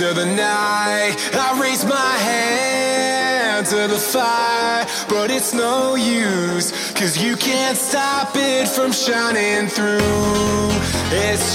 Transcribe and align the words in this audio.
into 0.00 0.14
the 0.14 0.24
night. 0.24 1.14
I 1.34 1.60
raise 1.60 1.84
my 1.84 2.16
hand 2.16 3.66
to 3.66 3.86
the 3.86 3.98
fire, 3.98 4.86
but 5.08 5.30
it's 5.30 5.52
no 5.52 5.94
use, 5.94 6.72
cause 6.92 7.22
you 7.22 7.36
can't 7.36 7.76
stop 7.76 8.30
it 8.34 8.68
from 8.68 8.92
shining 8.92 9.68
through. 9.68 10.70
It's 11.12 11.49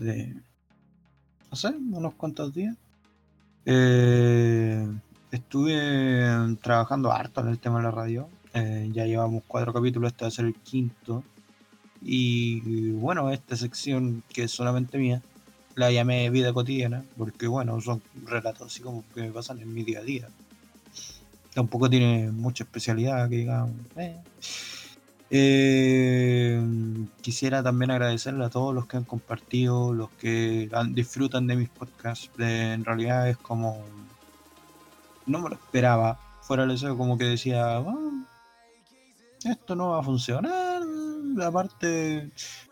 de, 0.00 0.34
no 1.50 1.56
sé, 1.56 1.68
unos 1.68 2.14
cuantos 2.14 2.54
días. 2.54 2.76
Eh, 3.64 4.86
estuve 5.30 6.56
trabajando 6.62 7.12
harto 7.12 7.40
en 7.40 7.48
el 7.48 7.58
tema 7.58 7.78
de 7.78 7.84
la 7.84 7.90
radio. 7.90 8.28
Eh, 8.54 8.90
ya 8.92 9.06
llevamos 9.06 9.42
cuatro 9.46 9.72
capítulos, 9.72 10.12
este 10.12 10.24
va 10.24 10.28
a 10.28 10.32
ser 10.32 10.46
el 10.46 10.54
quinto. 10.54 11.22
Y 12.02 12.92
bueno, 12.92 13.30
esta 13.30 13.56
sección 13.56 14.22
que 14.32 14.44
es 14.44 14.50
solamente 14.50 14.98
mía, 14.98 15.22
la 15.74 15.92
llamé 15.92 16.30
vida 16.30 16.52
cotidiana, 16.52 17.04
porque 17.16 17.46
bueno, 17.46 17.80
son 17.80 18.02
relatos 18.24 18.72
así 18.72 18.82
como 18.82 19.04
que 19.14 19.22
me 19.22 19.30
pasan 19.30 19.60
en 19.60 19.72
mi 19.72 19.84
día 19.84 20.00
a 20.00 20.02
día 20.02 20.28
tampoco 21.54 21.90
tiene 21.90 22.30
mucha 22.30 22.64
especialidad 22.64 23.28
que 23.28 23.36
digamos. 23.36 23.72
eh. 23.96 24.16
Eh, 25.30 26.60
quisiera 27.22 27.62
también 27.62 27.90
agradecerle 27.92 28.44
a 28.44 28.50
todos 28.50 28.74
los 28.74 28.86
que 28.86 28.96
han 28.96 29.04
compartido, 29.04 29.94
los 29.94 30.10
que 30.12 30.68
han- 30.72 30.94
disfrutan 30.94 31.46
de 31.46 31.56
mis 31.56 31.70
podcasts. 31.70 32.30
En 32.38 32.84
realidad 32.84 33.28
es 33.28 33.36
como 33.38 33.86
no 35.26 35.38
me 35.40 35.48
lo 35.48 35.54
esperaba. 35.56 36.18
Fuera 36.42 36.66
de 36.66 36.74
eso 36.74 36.96
como 36.96 37.16
que 37.16 37.24
decía, 37.24 37.78
"Ah, 37.78 37.84
esto 39.44 39.74
no 39.76 39.90
va 39.90 40.00
a 40.00 40.02
funcionar. 40.02 40.82
Aparte, 41.42 42.30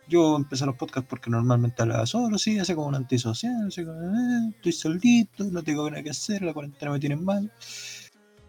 yo 0.09 0.37
empecé 0.37 0.67
los 0.67 0.75
podcasts 0.77 1.09
porque 1.09 1.31
normalmente 1.31 1.83
hablaba 1.83 2.07
solo, 2.07 2.39
sí, 2.39 2.59
hace 2.59 2.75
como 2.75 2.89
un 2.89 2.95
antisocial, 2.97 3.67
así 3.69 3.85
como, 3.85 4.01
"Eh, 4.03 4.49
estoy 4.51 4.73
solito, 4.73 5.45
no 5.45 5.63
tengo 5.63 5.89
nada 5.91 6.03
que 6.03 6.11
hacer, 6.11 6.43
la 6.43 6.53
cuarentena 6.53 6.93
me 6.93 7.01
tiene 7.01 7.17
mal. 7.17 7.51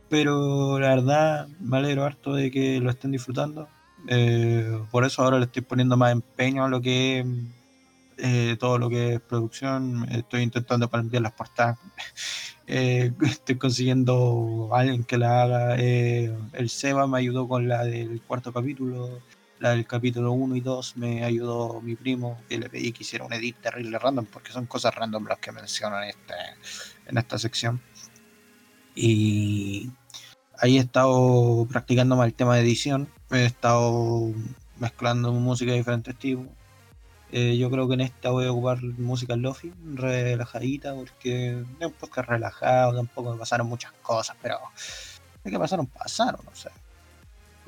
Pero 0.10 0.80
la 0.80 0.90
verdad, 0.90 1.48
me 1.60 1.78
alegro 1.78 2.04
harto 2.04 2.34
de 2.34 2.52
que 2.52 2.80
lo 2.80 2.90
estén 2.90 3.12
disfrutando. 3.12 3.70
Eh, 4.08 4.82
por 4.92 5.06
eso 5.06 5.24
ahora 5.24 5.40
le 5.40 5.46
estoy 5.46 5.62
poniendo 5.62 5.98
más 5.98 6.12
empeño 6.12 6.66
a 6.66 6.70
lo 6.70 6.82
que 6.82 7.20
es 7.20 7.26
eh, 8.22 8.58
todo 8.60 8.78
lo 8.78 8.90
que 8.90 9.16
es 9.16 9.22
producción. 9.22 10.08
Estoy 10.12 10.42
intentando 10.42 10.90
cambiar 10.90 11.24
las 11.24 11.34
portadas. 11.34 11.78
Eh, 12.72 13.12
estoy 13.24 13.58
consiguiendo 13.58 14.70
alguien 14.72 15.04
que 15.04 15.18
la 15.18 15.42
haga. 15.42 15.76
Eh, 15.80 16.32
el 16.54 16.70
Seba 16.70 17.08
me 17.08 17.18
ayudó 17.18 17.48
con 17.48 17.68
la 17.68 17.84
del 17.84 18.22
cuarto 18.22 18.54
capítulo. 18.54 19.22
La 19.58 19.72
del 19.72 19.88
capítulo 19.88 20.34
1 20.34 20.56
y 20.56 20.62
2 20.62 20.98
me 20.98 21.24
ayudó 21.24 21.82
mi 21.82 21.96
primo, 21.96 22.40
que 22.48 22.60
le 22.60 22.70
pedí 22.70 22.92
que 22.92 23.02
hiciera 23.02 23.26
un 23.26 23.34
edit 23.34 23.58
terrible 23.60 23.98
random, 23.98 24.28
porque 24.28 24.52
son 24.52 24.68
cosas 24.68 24.94
random 24.94 25.26
las 25.26 25.40
que 25.40 25.52
menciono 25.52 26.00
en, 26.04 26.10
este, 26.10 26.34
en 27.08 27.18
esta 27.18 27.40
sección. 27.40 27.82
Y 28.94 29.90
ahí 30.60 30.78
he 30.78 30.82
estado 30.82 31.66
practicando 31.68 32.16
más 32.18 32.28
el 32.28 32.36
tema 32.36 32.56
de 32.56 32.62
edición. 32.62 33.10
He 33.32 33.46
estado 33.46 34.34
mezclando 34.80 35.32
música 35.32 35.72
de 35.72 35.78
diferentes 35.78 36.18
tipos. 36.18 36.48
Eh, 37.32 37.58
yo 37.58 37.70
creo 37.70 37.88
que 37.88 37.94
en 37.94 38.02
esta 38.02 38.32
voy 38.32 38.46
a 38.46 38.52
ocupar 38.52 38.82
música 38.82 39.36
lofi, 39.36 39.72
relajadita, 39.94 40.96
porque 40.96 41.60
es 41.60 41.86
un 41.86 41.94
podcast 41.94 42.28
relajado, 42.30 42.96
tampoco 42.96 43.32
me 43.34 43.38
pasaron 43.38 43.68
muchas 43.68 43.92
cosas, 44.02 44.36
pero 44.42 44.58
es 45.44 45.52
que 45.52 45.60
pasaron, 45.60 45.86
pasaron, 45.86 46.42
o 46.52 46.56
sea. 46.56 46.72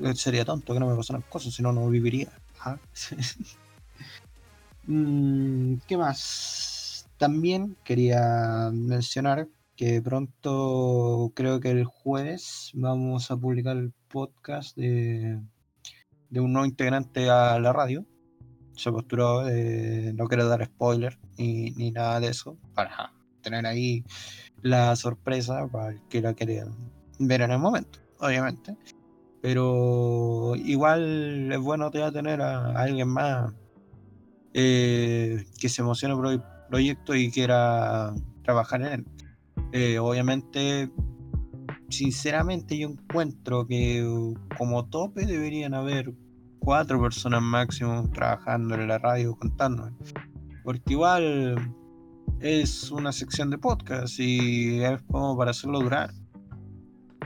Eh, 0.00 0.14
Sería 0.16 0.44
tonto 0.44 0.74
que 0.74 0.80
no 0.80 0.88
me 0.88 0.96
pasaran 0.96 1.22
cosas, 1.28 1.54
si 1.54 1.62
no, 1.62 1.72
no 1.72 1.88
viviría. 1.88 2.28
Ajá. 2.58 2.78
Mm, 4.84 5.76
¿Qué 5.86 5.96
más? 5.96 7.06
También 7.16 7.76
quería 7.84 8.70
mencionar 8.72 9.46
que 9.76 10.02
pronto, 10.02 11.30
creo 11.36 11.60
que 11.60 11.70
el 11.70 11.84
jueves, 11.84 12.72
vamos 12.74 13.30
a 13.30 13.36
publicar 13.36 13.76
el 13.76 13.92
podcast 14.08 14.76
de, 14.76 15.38
de 16.32 16.40
un 16.40 16.52
nuevo 16.52 16.66
integrante 16.66 17.30
a 17.30 17.60
la 17.60 17.72
radio. 17.72 18.04
Se 18.74 18.90
posturó, 18.90 19.48
eh, 19.48 20.12
no 20.16 20.26
quiero 20.26 20.48
dar 20.48 20.64
spoiler 20.64 21.18
ni, 21.38 21.70
ni 21.72 21.90
nada 21.90 22.18
de 22.20 22.28
eso, 22.28 22.56
para 22.74 23.12
tener 23.42 23.66
ahí 23.66 24.02
la 24.62 24.96
sorpresa 24.96 25.68
para 25.68 25.90
el 25.90 26.00
que 26.08 26.22
la 26.22 26.32
quiera 26.32 26.66
ver 27.18 27.42
en 27.42 27.52
el 27.52 27.58
momento, 27.58 27.98
obviamente. 28.18 28.76
Pero 29.42 30.54
igual 30.56 31.52
es 31.52 31.58
bueno 31.58 31.90
ya 31.92 32.10
tener 32.10 32.40
a, 32.40 32.68
a 32.68 32.82
alguien 32.82 33.08
más 33.08 33.52
eh, 34.54 35.44
que 35.60 35.68
se 35.68 35.82
emocione 35.82 36.14
por 36.14 36.28
el 36.28 36.42
proyecto 36.68 37.14
y 37.14 37.30
quiera 37.30 38.14
trabajar 38.42 38.80
en 38.80 38.86
él. 38.86 39.06
Eh, 39.72 39.98
obviamente, 39.98 40.90
sinceramente 41.88 42.76
yo 42.78 42.88
encuentro 42.88 43.66
que 43.66 44.34
como 44.58 44.86
tope 44.86 45.24
deberían 45.26 45.74
haber 45.74 46.12
cuatro 46.64 47.00
personas 47.00 47.42
máximo 47.42 48.08
trabajando 48.12 48.74
en 48.74 48.88
la 48.88 48.98
radio 48.98 49.36
contando. 49.36 49.90
Porque 50.64 50.92
igual 50.92 51.74
es 52.40 52.90
una 52.90 53.12
sección 53.12 53.50
de 53.50 53.58
podcast 53.58 54.18
y 54.18 54.82
es 54.82 55.00
como 55.02 55.36
para 55.36 55.50
hacerlo 55.50 55.80
durar. 55.80 56.10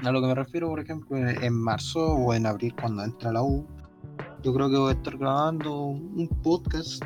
A 0.02 0.10
lo 0.10 0.20
que 0.20 0.26
me 0.26 0.34
refiero, 0.34 0.68
por 0.68 0.80
ejemplo, 0.80 1.16
en 1.16 1.54
marzo 1.54 2.00
o 2.00 2.34
en 2.34 2.46
abril 2.46 2.74
cuando 2.78 3.02
entra 3.02 3.32
la 3.32 3.42
U, 3.42 3.66
yo 4.42 4.52
creo 4.52 4.68
que 4.68 4.76
voy 4.76 4.90
a 4.90 4.96
estar 4.96 5.16
grabando 5.16 5.84
un 5.84 6.28
podcast, 6.42 7.02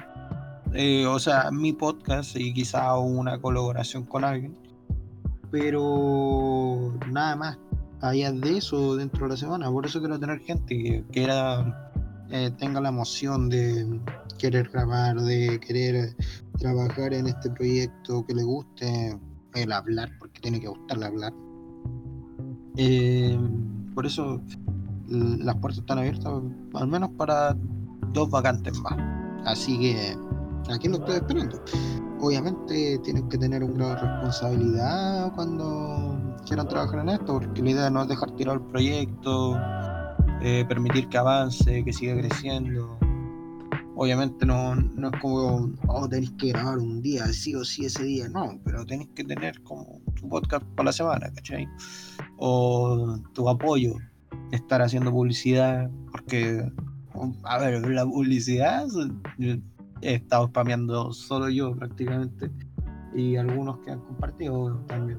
eh, 0.75 1.07
o 1.07 1.19
sea, 1.19 1.51
mi 1.53 1.73
podcast 1.73 2.37
y 2.37 2.53
quizá 2.53 2.99
una 2.99 3.41
colaboración 3.41 4.05
con 4.05 4.25
alguien, 4.25 4.57
pero 5.51 6.93
nada 7.11 7.37
más 7.37 7.59
allá 8.01 8.33
de 8.33 8.59
eso 8.59 8.97
dentro 8.97 9.27
de 9.27 9.31
la 9.31 9.37
semana. 9.37 9.71
Por 9.71 9.87
eso 9.87 10.01
quiero 10.01 10.19
tener 10.19 10.41
gente 10.41 10.77
que 10.77 11.05
quiera, 11.13 11.80
eh, 12.31 12.51
tenga 12.59 12.81
la 12.81 12.91
emoción 12.91 13.49
de 13.49 14.01
querer 14.39 14.69
grabar, 14.71 15.21
de 15.21 15.59
querer 15.61 16.15
trabajar 16.59 17.13
en 17.13 17.27
este 17.27 17.51
proyecto, 17.51 18.25
que 18.25 18.35
le 18.35 18.43
guste 18.43 19.19
el 19.55 19.73
hablar, 19.73 20.11
porque 20.19 20.41
tiene 20.41 20.61
que 20.61 20.69
gustarle 20.69 21.07
hablar. 21.07 21.33
Eh, 22.77 23.39
por 23.95 24.07
eso 24.07 24.41
las 25.09 25.57
puertas 25.57 25.81
están 25.81 25.99
abiertas, 25.99 26.33
al 26.75 26.87
menos 26.87 27.11
para 27.17 27.57
dos 28.13 28.31
vacantes 28.31 28.79
más. 28.79 28.97
Así 29.45 29.79
que 29.79 30.17
aquí 30.73 30.89
lo 30.89 30.99
estoy 30.99 31.17
esperando. 31.17 31.63
Obviamente 32.21 32.99
tienen 32.99 33.29
que 33.29 33.39
tener 33.39 33.65
un 33.65 33.75
grado 33.75 33.95
de 33.95 34.01
responsabilidad 34.03 35.33
cuando 35.35 36.37
quieran 36.47 36.69
trabajar 36.69 37.01
en 37.01 37.09
esto, 37.11 37.35
porque 37.35 37.63
la 37.63 37.71
idea 37.71 37.91
no 37.91 38.03
es 38.03 38.09
dejar 38.09 38.31
tirado 38.37 38.59
el 38.59 38.65
proyecto, 38.65 39.59
eh, 40.43 40.65
permitir 40.67 41.09
que 41.09 41.19
avance, 41.19 41.85
que 41.85 41.93
siga 41.93 42.17
creciendo. 42.17 42.99
Obviamente 43.97 44.47
no, 44.47 44.75
no 44.75 45.11
es 45.11 45.21
como, 45.21 45.71
oh, 45.89 46.09
tenéis 46.09 46.33
que 46.39 46.49
grabar 46.49 46.79
un 46.79 47.03
día, 47.03 47.27
sí 47.27 47.55
o 47.55 47.65
sí 47.65 47.85
ese 47.85 48.03
día, 48.05 48.29
no, 48.31 48.59
pero 48.65 48.87
tenéis 48.87 49.11
que 49.15 49.25
tener 49.25 49.61
como 49.63 50.01
tu 50.15 50.27
podcast 50.29 50.65
por 50.75 50.87
la 50.87 50.93
semana, 50.93 51.31
¿cachai? 51.35 51.69
O 52.39 53.19
tu 53.35 53.47
apoyo, 53.47 53.97
estar 54.53 54.81
haciendo 54.81 55.11
publicidad, 55.11 55.91
porque, 56.11 56.67
a 57.43 57.59
ver, 57.59 57.87
la 57.91 58.07
publicidad, 58.07 58.87
he 60.01 60.15
estado 60.15 60.49
spameando 60.49 61.13
solo 61.13 61.51
yo 61.51 61.77
prácticamente, 61.77 62.51
y 63.15 63.37
algunos 63.37 63.81
que 63.81 63.91
han 63.91 64.01
compartido 64.01 64.79
también. 64.87 65.19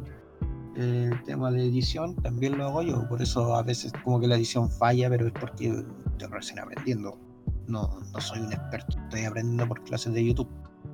El 0.76 1.22
tema 1.24 1.52
de 1.52 1.66
edición 1.66 2.16
también 2.16 2.58
lo 2.58 2.66
hago 2.66 2.82
yo, 2.82 3.08
por 3.10 3.22
eso 3.22 3.56
a 3.56 3.64
veces 3.64 3.92
como 4.04 4.20
que 4.20 4.28
la 4.28 4.36
edición 4.36 4.70
falla, 4.70 5.10
pero 5.10 5.28
es 5.28 5.34
porque 5.34 5.68
estoy 5.68 6.28
recién 6.30 6.60
aprendiendo 6.60 7.18
no, 7.72 8.00
no 8.14 8.22
soy 8.22 8.40
un 8.40 8.54
experto, 8.54 9.00
estoy 9.00 9.26
aprendiendo 9.26 9.68
por 9.68 9.84
clases 9.84 10.14
de 10.14 10.26
YouTube. 10.26 10.50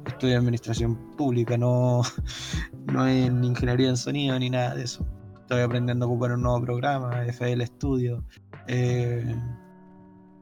Estudio 0.06 0.36
en 0.36 0.40
administración 0.40 0.96
pública, 1.18 1.58
no, 1.58 2.02
no 2.94 3.08
en 3.08 3.44
ingeniería 3.44 3.90
en 3.90 3.98
sonido 3.98 4.38
ni 4.40 4.50
nada 4.50 4.76
de 4.76 4.84
eso. 4.84 5.06
Estoy 5.40 5.62
aprendiendo 5.62 6.06
a 6.06 6.08
ocupar 6.08 6.34
un 6.34 6.44
nuevo 6.44 6.62
programa, 6.62 7.26
FL 7.26 7.66
Studio. 7.66 8.24
Eh, 8.68 9.36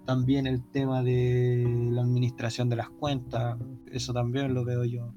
también 0.06 0.46
el 0.46 0.64
tema 0.72 1.02
de 1.02 1.66
la 1.92 2.02
administración 2.02 2.70
de 2.70 2.76
las 2.76 2.90
cuentas, 2.90 3.58
eso 3.92 4.14
también 4.14 4.54
lo 4.54 4.66
veo 4.66 4.84
yo. 4.84 5.14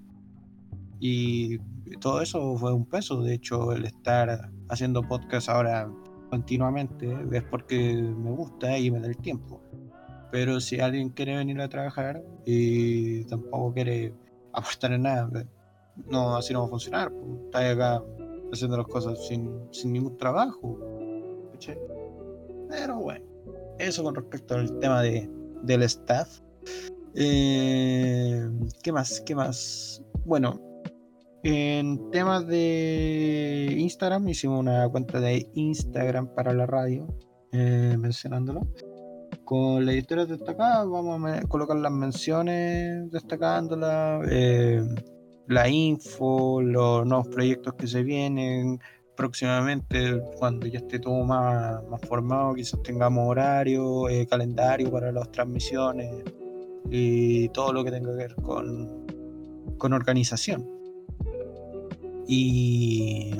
Y 1.00 1.58
todo 1.96 2.20
eso 2.20 2.56
fue 2.56 2.72
un 2.72 2.86
peso, 2.86 3.22
de 3.22 3.34
hecho 3.34 3.72
el 3.72 3.84
estar 3.84 4.50
haciendo 4.68 5.02
podcast 5.02 5.48
ahora 5.48 5.90
continuamente 6.30 7.16
es 7.32 7.42
porque 7.44 7.94
me 7.94 8.30
gusta 8.30 8.78
y 8.78 8.90
me 8.90 9.00
da 9.00 9.08
el 9.08 9.16
tiempo. 9.16 9.60
Pero 10.30 10.60
si 10.60 10.78
alguien 10.78 11.08
quiere 11.10 11.36
venir 11.36 11.60
a 11.60 11.68
trabajar 11.68 12.22
y 12.44 13.24
tampoco 13.24 13.72
quiere 13.72 14.14
apostar 14.52 14.92
en 14.92 15.02
nada, 15.02 15.30
no, 16.10 16.36
así 16.36 16.52
no 16.52 16.60
va 16.60 16.66
a 16.66 16.70
funcionar. 16.70 17.12
Estás 17.46 17.74
acá 17.74 18.02
haciendo 18.52 18.76
las 18.76 18.86
cosas 18.86 19.26
sin, 19.26 19.50
ningún 19.84 20.16
trabajo. 20.18 20.78
Pero 22.68 22.98
bueno, 22.98 23.24
eso 23.78 24.04
con 24.04 24.14
respecto 24.14 24.54
al 24.54 24.78
tema 24.78 25.02
de, 25.02 25.30
del 25.62 25.82
staff. 25.84 26.40
Eh, 27.14 28.48
¿Qué 28.82 28.92
más? 28.92 29.20
¿Qué 29.22 29.34
más? 29.34 30.02
Bueno, 30.26 30.60
en 31.42 32.10
temas 32.10 32.46
de 32.46 33.74
Instagram, 33.78 34.28
hicimos 34.28 34.60
una 34.60 34.88
cuenta 34.88 35.20
de 35.20 35.48
Instagram 35.54 36.34
para 36.34 36.52
la 36.52 36.66
radio, 36.66 37.06
eh, 37.52 37.96
mencionándolo 37.98 38.66
con 39.48 39.86
las 39.86 39.94
historias 39.94 40.28
destacadas 40.28 40.86
vamos 40.90 41.24
a 41.24 41.40
colocar 41.48 41.78
las 41.78 41.90
menciones 41.90 43.10
destacándolas, 43.10 44.28
eh, 44.30 44.82
la 45.46 45.66
info, 45.70 46.60
los 46.60 47.06
nuevos 47.06 47.28
proyectos 47.28 47.72
que 47.72 47.86
se 47.86 48.02
vienen. 48.02 48.78
Próximamente, 49.16 50.20
cuando 50.38 50.66
ya 50.66 50.80
esté 50.80 50.98
todo 50.98 51.24
más, 51.24 51.80
formado, 52.06 52.52
quizás 52.52 52.82
tengamos 52.82 53.26
horario, 53.26 54.10
eh, 54.10 54.26
calendario 54.26 54.90
para 54.90 55.12
las 55.12 55.32
transmisiones 55.32 56.24
y 56.90 57.48
todo 57.48 57.72
lo 57.72 57.82
que 57.82 57.90
tenga 57.90 58.10
que 58.10 58.16
ver 58.16 58.34
con, 58.34 59.06
con 59.78 59.94
organización. 59.94 60.77
Y 62.28 63.30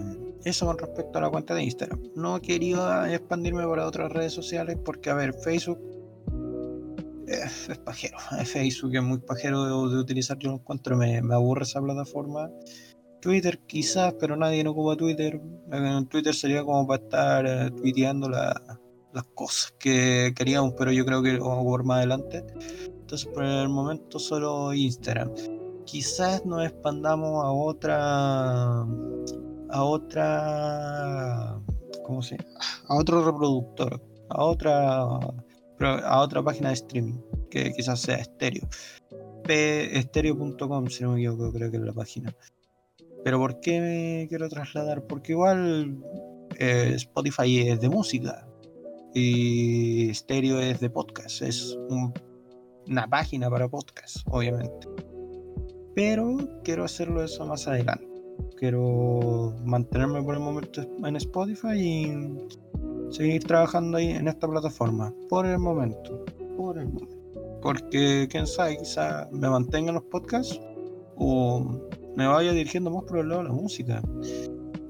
eso 0.45 0.67
con 0.67 0.79
respecto 0.79 1.19
a 1.19 1.23
la 1.23 1.31
cuenta 1.31 1.55
de 1.55 1.63
Instagram. 1.63 2.01
No 2.17 2.41
quería 2.41 3.13
expandirme 3.13 3.67
para 3.67 3.87
otras 3.87 4.11
redes 4.11 4.33
sociales 4.33 4.79
porque, 4.83 5.11
a 5.11 5.15
ver, 5.15 5.35
Facebook 5.35 5.79
es 7.27 7.79
pajero. 7.85 8.17
Facebook 8.47 8.95
es 8.95 9.03
muy 9.03 9.19
pajero 9.19 9.89
de, 9.91 9.99
utilizar, 9.99 10.39
yo 10.39 10.51
lo 10.51 10.57
encuentro, 10.57 10.97
me, 10.97 11.21
me, 11.23 11.35
aburre 11.35 11.65
esa 11.65 11.83
plataforma. 11.83 12.51
Twitter 13.21 13.59
quizás, 13.67 14.15
pero 14.19 14.37
nadie 14.37 14.65
no 14.65 14.71
ocupa 14.71 14.97
Twitter. 14.97 15.41
Twitter 16.09 16.35
sería 16.35 16.65
como 16.65 16.87
para 16.87 17.03
estar 17.03 17.47
eh, 17.47 17.71
tuiteando 17.71 18.29
las 18.29 19.25
cosas 19.35 19.75
que 19.79 20.33
queríamos, 20.37 20.75
pero 20.79 20.93
yo 20.93 21.05
creo 21.05 21.23
que 21.23 21.33
lo 21.33 21.45
vamos 21.45 21.59
a 21.59 21.61
ocupar 21.63 21.85
más 21.85 21.99
adelante. 21.99 22.45
Entonces 22.87 23.27
por 23.27 23.45
el 23.45 23.69
momento 23.69 24.19
solo 24.19 24.73
Instagram. 24.73 25.58
Quizás 25.89 26.45
nos 26.45 26.67
expandamos 26.67 27.43
a 27.43 27.51
otra 27.51 28.83
a 29.71 29.85
otra 29.85 31.59
¿cómo 32.05 32.21
se 32.21 32.37
a 32.89 32.95
otro 32.95 33.25
reproductor, 33.25 33.99
a 34.29 34.45
otra 34.45 35.19
a 35.81 36.21
otra 36.21 36.43
página 36.43 36.69
de 36.69 36.75
streaming, 36.75 37.19
que 37.51 37.73
quizás 37.73 38.01
sea 38.01 38.17
estéreo. 38.17 38.69
Stereo.com, 39.47 40.89
si 40.89 41.05
no 41.05 41.13
me 41.13 41.21
equivoco, 41.21 41.53
creo 41.55 41.71
que 41.71 41.79
es 41.79 41.83
la 41.83 41.95
página. 41.95 42.37
Pero 43.25 43.39
¿por 43.39 43.59
qué 43.61 43.81
me 43.81 44.29
quiero 44.29 44.51
trasladar? 44.51 45.07
Porque 45.07 45.33
igual 45.33 46.05
eh, 46.59 46.93
Spotify 46.97 47.67
es 47.67 47.81
de 47.81 47.89
música 47.89 48.47
y 49.15 50.13
Stereo 50.13 50.61
es 50.61 50.81
de 50.81 50.91
podcast. 50.91 51.41
Es 51.41 51.79
una 51.89 53.09
página 53.09 53.49
para 53.49 53.69
podcast, 53.69 54.19
obviamente. 54.27 54.87
Pero 55.99 56.39
quiero 56.63 56.85
hacerlo 56.85 57.25
eso 57.25 57.45
más 57.45 57.67
adelante. 57.67 58.07
Quiero 58.57 59.53
mantenerme 59.65 60.23
por 60.23 60.37
el 60.37 60.41
momento 60.41 60.81
en 61.05 61.17
Spotify 61.17 61.75
y 61.75 63.13
seguir 63.13 63.43
trabajando 63.43 63.99
ahí 63.99 64.11
en 64.11 64.29
esta 64.29 64.47
plataforma 64.47 65.13
por 65.29 65.45
el 65.45 65.59
momento. 65.59 66.25
Por 66.57 66.79
el 66.79 66.87
momento. 66.87 67.61
Porque 67.61 68.29
quién 68.31 68.47
sabe, 68.47 68.77
quizá 68.77 69.29
me 69.33 69.51
mantenga 69.51 69.89
en 69.89 69.97
los 69.97 70.05
podcasts 70.05 70.61
o 71.17 71.67
me 72.15 72.29
vaya 72.29 72.53
dirigiendo 72.53 72.93
más 72.93 73.03
por 73.03 73.19
el 73.19 73.31
lado 73.31 73.43
de 73.43 73.49
la 73.49 73.55
música. 73.55 74.01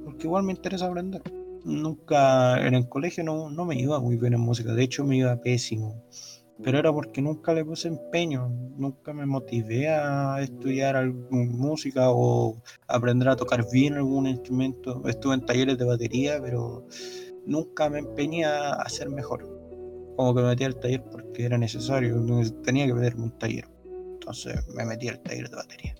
Porque 0.04 0.26
igual 0.26 0.42
me 0.42 0.52
interesa 0.52 0.88
aprender. 0.88 1.22
Nunca 1.64 2.60
en 2.66 2.74
el 2.74 2.86
colegio 2.86 3.24
no, 3.24 3.48
no 3.48 3.64
me 3.64 3.80
iba 3.80 3.98
muy 3.98 4.18
bien 4.18 4.34
en 4.34 4.40
música, 4.40 4.74
de 4.74 4.82
hecho 4.82 5.06
me 5.06 5.16
iba 5.16 5.34
pésimo. 5.40 6.04
Pero 6.62 6.78
era 6.78 6.92
porque 6.92 7.22
nunca 7.22 7.54
le 7.54 7.64
puse 7.64 7.88
empeño, 7.88 8.48
nunca 8.76 9.12
me 9.12 9.26
motivé 9.26 9.88
a 9.88 10.40
estudiar 10.40 11.06
música 11.30 12.10
o 12.10 12.60
aprender 12.88 13.28
a 13.28 13.36
tocar 13.36 13.64
bien 13.70 13.94
algún 13.94 14.26
instrumento. 14.26 15.02
Estuve 15.06 15.34
en 15.34 15.46
talleres 15.46 15.78
de 15.78 15.84
batería, 15.84 16.40
pero 16.42 16.86
nunca 17.46 17.88
me 17.88 18.00
empeñé 18.00 18.44
a 18.44 18.88
ser 18.88 19.08
mejor. 19.08 19.58
Como 20.18 20.34
que 20.34 20.42
me 20.42 20.48
metí 20.48 20.64
al 20.64 20.74
taller 20.74 21.04
porque 21.04 21.44
era 21.44 21.56
necesario, 21.58 22.20
tenía 22.64 22.86
que 22.86 22.94
meterme 22.94 23.22
un 23.22 23.38
taller. 23.38 23.68
Entonces 24.14 24.66
me 24.74 24.84
metí 24.84 25.06
al 25.06 25.20
taller 25.20 25.48
de 25.48 25.54
batería. 25.54 25.94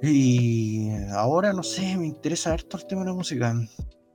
Y 0.00 0.88
ahora 1.10 1.52
no 1.52 1.62
sé, 1.62 1.94
me 1.98 2.06
interesa 2.06 2.56
todo 2.56 2.80
el 2.80 2.86
tema 2.86 3.02
de 3.02 3.08
la 3.08 3.12
música. 3.12 3.54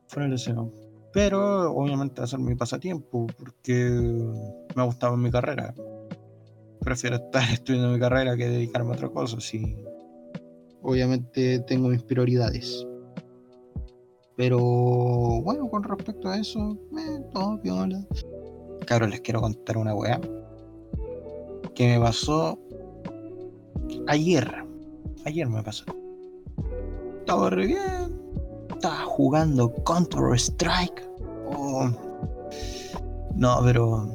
Fuera 0.08 0.26
el 0.26 0.32
deseo. 0.32 0.74
Pero 1.14 1.72
obviamente 1.72 2.22
hacer 2.22 2.40
mi 2.40 2.56
pasatiempo 2.56 3.28
porque 3.38 3.74
me 4.76 4.84
gustaba 4.84 5.16
mi 5.16 5.30
carrera. 5.30 5.74
Prefiero 6.82 7.18
estar 7.18 7.44
estudiando 7.54 7.90
mi 7.90 8.00
carrera 8.00 8.36
que 8.36 8.50
dedicarme 8.50 8.92
a 8.92 8.94
otra 8.96 9.10
cosa. 9.10 9.40
Sí. 9.40 9.78
Obviamente 10.82 11.60
tengo 11.60 11.88
mis 11.88 12.04
prioridades. 12.04 12.86
Pero 14.36 14.60
bueno, 14.60 15.70
con 15.70 15.84
respecto 15.84 16.28
a 16.28 16.38
eso, 16.38 16.78
eh, 16.98 17.20
todo 17.32 17.60
viola. 17.60 18.04
Cabros, 18.88 19.12
les 19.12 19.22
quiero 19.22 19.40
contar 19.40 19.78
una 19.78 19.94
weá 19.94 20.20
que 21.76 21.88
me 21.88 22.00
pasó 22.00 22.60
ayer. 24.08 24.66
Ayer 25.26 25.48
me 25.48 25.64
pasó. 25.64 25.86
Estaba 27.20 27.50
re 27.52 27.68
bien. 27.68 28.13
Estaba 28.84 29.06
jugando 29.06 29.74
Counter 29.86 30.38
Strike. 30.38 31.08
Oh. 31.56 31.90
No, 33.34 33.62
pero 33.64 34.14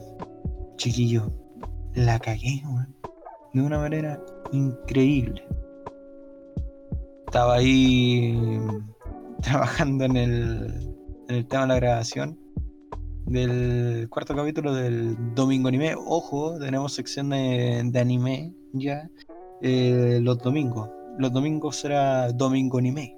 chiquillo, 0.76 1.32
la 1.94 2.18
cagué. 2.18 2.62
De 3.54 3.62
una 3.62 3.78
manera 3.78 4.22
increíble. 4.52 5.42
Estaba 7.28 7.54
ahí 7.54 8.38
trabajando 9.42 10.04
en 10.04 10.16
el, 10.18 10.94
en 11.28 11.34
el 11.34 11.46
tema 11.46 11.62
de 11.62 11.68
la 11.68 11.76
grabación 11.76 12.38
del 13.24 14.06
cuarto 14.10 14.36
capítulo 14.36 14.74
del 14.74 15.16
Domingo 15.34 15.68
Anime. 15.68 15.94
Ojo, 15.96 16.58
tenemos 16.58 16.92
sección 16.92 17.30
de, 17.30 17.90
anime 17.98 18.52
ya 18.74 19.08
eh, 19.62 20.18
los 20.20 20.36
domingos. 20.40 20.90
Los 21.16 21.32
domingos 21.32 21.76
será 21.76 22.30
Domingo 22.32 22.76
Anime. 22.76 23.17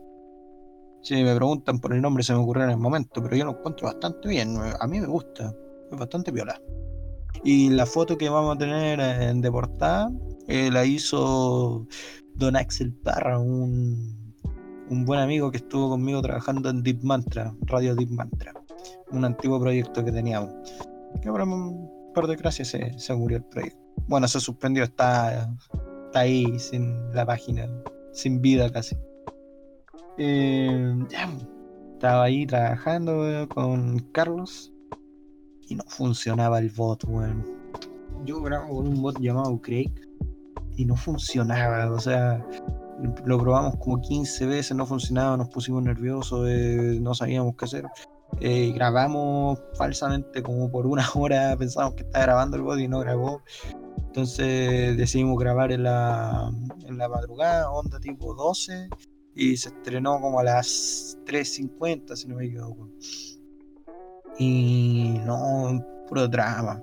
Si 1.02 1.22
me 1.22 1.34
preguntan 1.34 1.78
por 1.78 1.94
el 1.94 2.02
nombre, 2.02 2.22
se 2.22 2.32
me 2.32 2.40
ocurrió 2.40 2.64
en 2.64 2.70
el 2.70 2.76
momento, 2.76 3.22
pero 3.22 3.36
yo 3.36 3.44
lo 3.44 3.52
encuentro 3.52 3.86
bastante 3.86 4.28
bien. 4.28 4.56
A 4.78 4.86
mí 4.86 5.00
me 5.00 5.06
gusta, 5.06 5.54
es 5.90 5.98
bastante 5.98 6.30
viola. 6.30 6.60
Y 7.44 7.70
la 7.70 7.86
foto 7.86 8.18
que 8.18 8.28
vamos 8.28 8.56
a 8.56 8.58
tener 8.58 9.00
en 9.00 9.40
de 9.40 9.50
portada 9.50 10.10
eh, 10.46 10.70
la 10.70 10.84
hizo 10.84 11.86
Don 12.34 12.56
Axel 12.56 12.92
Parra, 12.92 13.38
un 13.38 14.20
un 14.90 15.04
buen 15.04 15.20
amigo 15.20 15.50
que 15.50 15.58
estuvo 15.58 15.88
conmigo 15.88 16.20
trabajando 16.20 16.68
en 16.68 16.82
Deep 16.82 17.02
Mantra, 17.04 17.54
Radio 17.62 17.94
Deep 17.94 18.10
Mantra, 18.10 18.52
un 19.12 19.24
antiguo 19.24 19.60
proyecto 19.60 20.04
que 20.04 20.10
teníamos. 20.10 20.52
Que 21.22 21.28
ahora, 21.28 21.46
por 22.12 22.26
desgracia, 22.26 22.64
se, 22.64 22.98
se 22.98 23.14
murió 23.14 23.38
el 23.38 23.44
proyecto. 23.44 23.78
Bueno, 24.08 24.26
se 24.26 24.40
suspendió, 24.40 24.82
está, 24.82 25.48
está 26.06 26.20
ahí 26.20 26.58
sin 26.58 27.14
la 27.14 27.24
página, 27.24 27.68
sin 28.12 28.42
vida 28.42 28.70
casi. 28.70 28.96
Eh, 30.22 30.98
estaba 31.94 32.24
ahí 32.24 32.44
trabajando 32.44 33.48
con 33.48 34.00
Carlos 34.12 34.70
y 35.66 35.76
no 35.76 35.84
funcionaba 35.86 36.58
el 36.58 36.68
bot, 36.68 37.04
weón. 37.04 37.42
Yo 38.26 38.42
grabo 38.42 38.76
con 38.76 38.88
un 38.88 39.00
bot 39.00 39.18
llamado 39.18 39.58
Craig 39.62 39.90
y 40.76 40.84
no 40.84 40.94
funcionaba, 40.94 41.90
o 41.90 41.98
sea, 41.98 42.46
lo 43.24 43.38
probamos 43.38 43.76
como 43.78 43.98
15 44.02 44.44
veces, 44.44 44.76
no 44.76 44.84
funcionaba, 44.84 45.38
nos 45.38 45.48
pusimos 45.48 45.82
nerviosos, 45.82 46.46
eh, 46.50 46.98
no 47.00 47.14
sabíamos 47.14 47.56
qué 47.56 47.64
hacer. 47.64 47.86
Eh, 48.40 48.72
grabamos 48.74 49.58
falsamente 49.78 50.42
como 50.42 50.70
por 50.70 50.86
una 50.86 51.08
hora, 51.14 51.56
pensábamos 51.56 51.94
que 51.94 52.02
estaba 52.02 52.26
grabando 52.26 52.58
el 52.58 52.62
bot 52.62 52.78
y 52.78 52.88
no 52.88 52.98
grabó. 52.98 53.40
Entonces 53.96 54.98
decidimos 54.98 55.38
grabar 55.38 55.72
en 55.72 55.84
la, 55.84 56.52
en 56.84 56.98
la 56.98 57.08
madrugada, 57.08 57.70
onda 57.70 57.98
tipo 58.00 58.34
12, 58.34 58.90
y 59.34 59.56
se 59.56 59.68
estrenó 59.68 60.20
como 60.20 60.40
a 60.40 60.44
las 60.44 61.18
3.50, 61.26 62.16
si 62.16 62.28
no 62.28 62.36
me 62.36 62.46
equivoco. 62.46 62.88
Y 64.38 65.20
no, 65.24 65.84
puro 66.08 66.28
drama. 66.28 66.82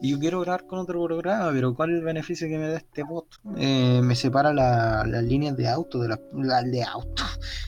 Y 0.00 0.10
yo 0.12 0.18
quiero 0.18 0.40
grabar 0.40 0.64
con 0.66 0.78
otro 0.78 1.02
programa, 1.04 1.50
pero 1.52 1.74
¿cuál 1.74 1.90
es 1.90 1.98
el 1.98 2.04
beneficio 2.04 2.46
que 2.46 2.56
me 2.56 2.68
da 2.68 2.76
este 2.76 3.02
bot? 3.02 3.26
Eh, 3.56 4.00
me 4.02 4.14
separa 4.14 4.52
las 4.52 5.24
líneas 5.24 5.56
de 5.56 5.68
auto, 5.68 5.98
de 5.98 6.08
las 6.08 6.20
de 6.70 6.84
auto, 6.84 7.24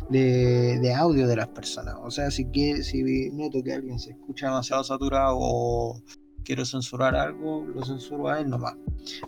de, 0.08 0.94
audio 0.94 1.26
de 1.26 1.36
las 1.36 1.48
personas. 1.48 1.96
O 2.00 2.10
sea, 2.10 2.30
si 2.30 2.48
que 2.50 2.84
si 2.84 3.30
noto 3.32 3.62
que 3.64 3.72
alguien 3.72 3.98
se 3.98 4.12
escucha 4.12 4.46
demasiado 4.46 4.84
saturado 4.84 5.36
o 5.40 6.00
quiero 6.44 6.64
censurar 6.64 7.14
algo, 7.14 7.64
lo 7.66 7.84
censuro 7.84 8.28
a 8.28 8.40
él 8.40 8.48
nomás. 8.48 8.76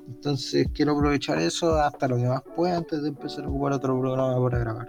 Entonces 0.06 0.66
quiero 0.74 0.92
aprovechar 0.92 1.38
eso 1.38 1.74
hasta 1.74 2.08
lo 2.08 2.16
que 2.16 2.26
más 2.26 2.42
pueda 2.56 2.76
antes 2.76 3.02
de 3.02 3.08
empezar 3.08 3.44
a 3.44 3.48
ocupar 3.48 3.72
otro 3.72 3.98
programa 3.98 4.42
para 4.42 4.58
grabar. 4.58 4.88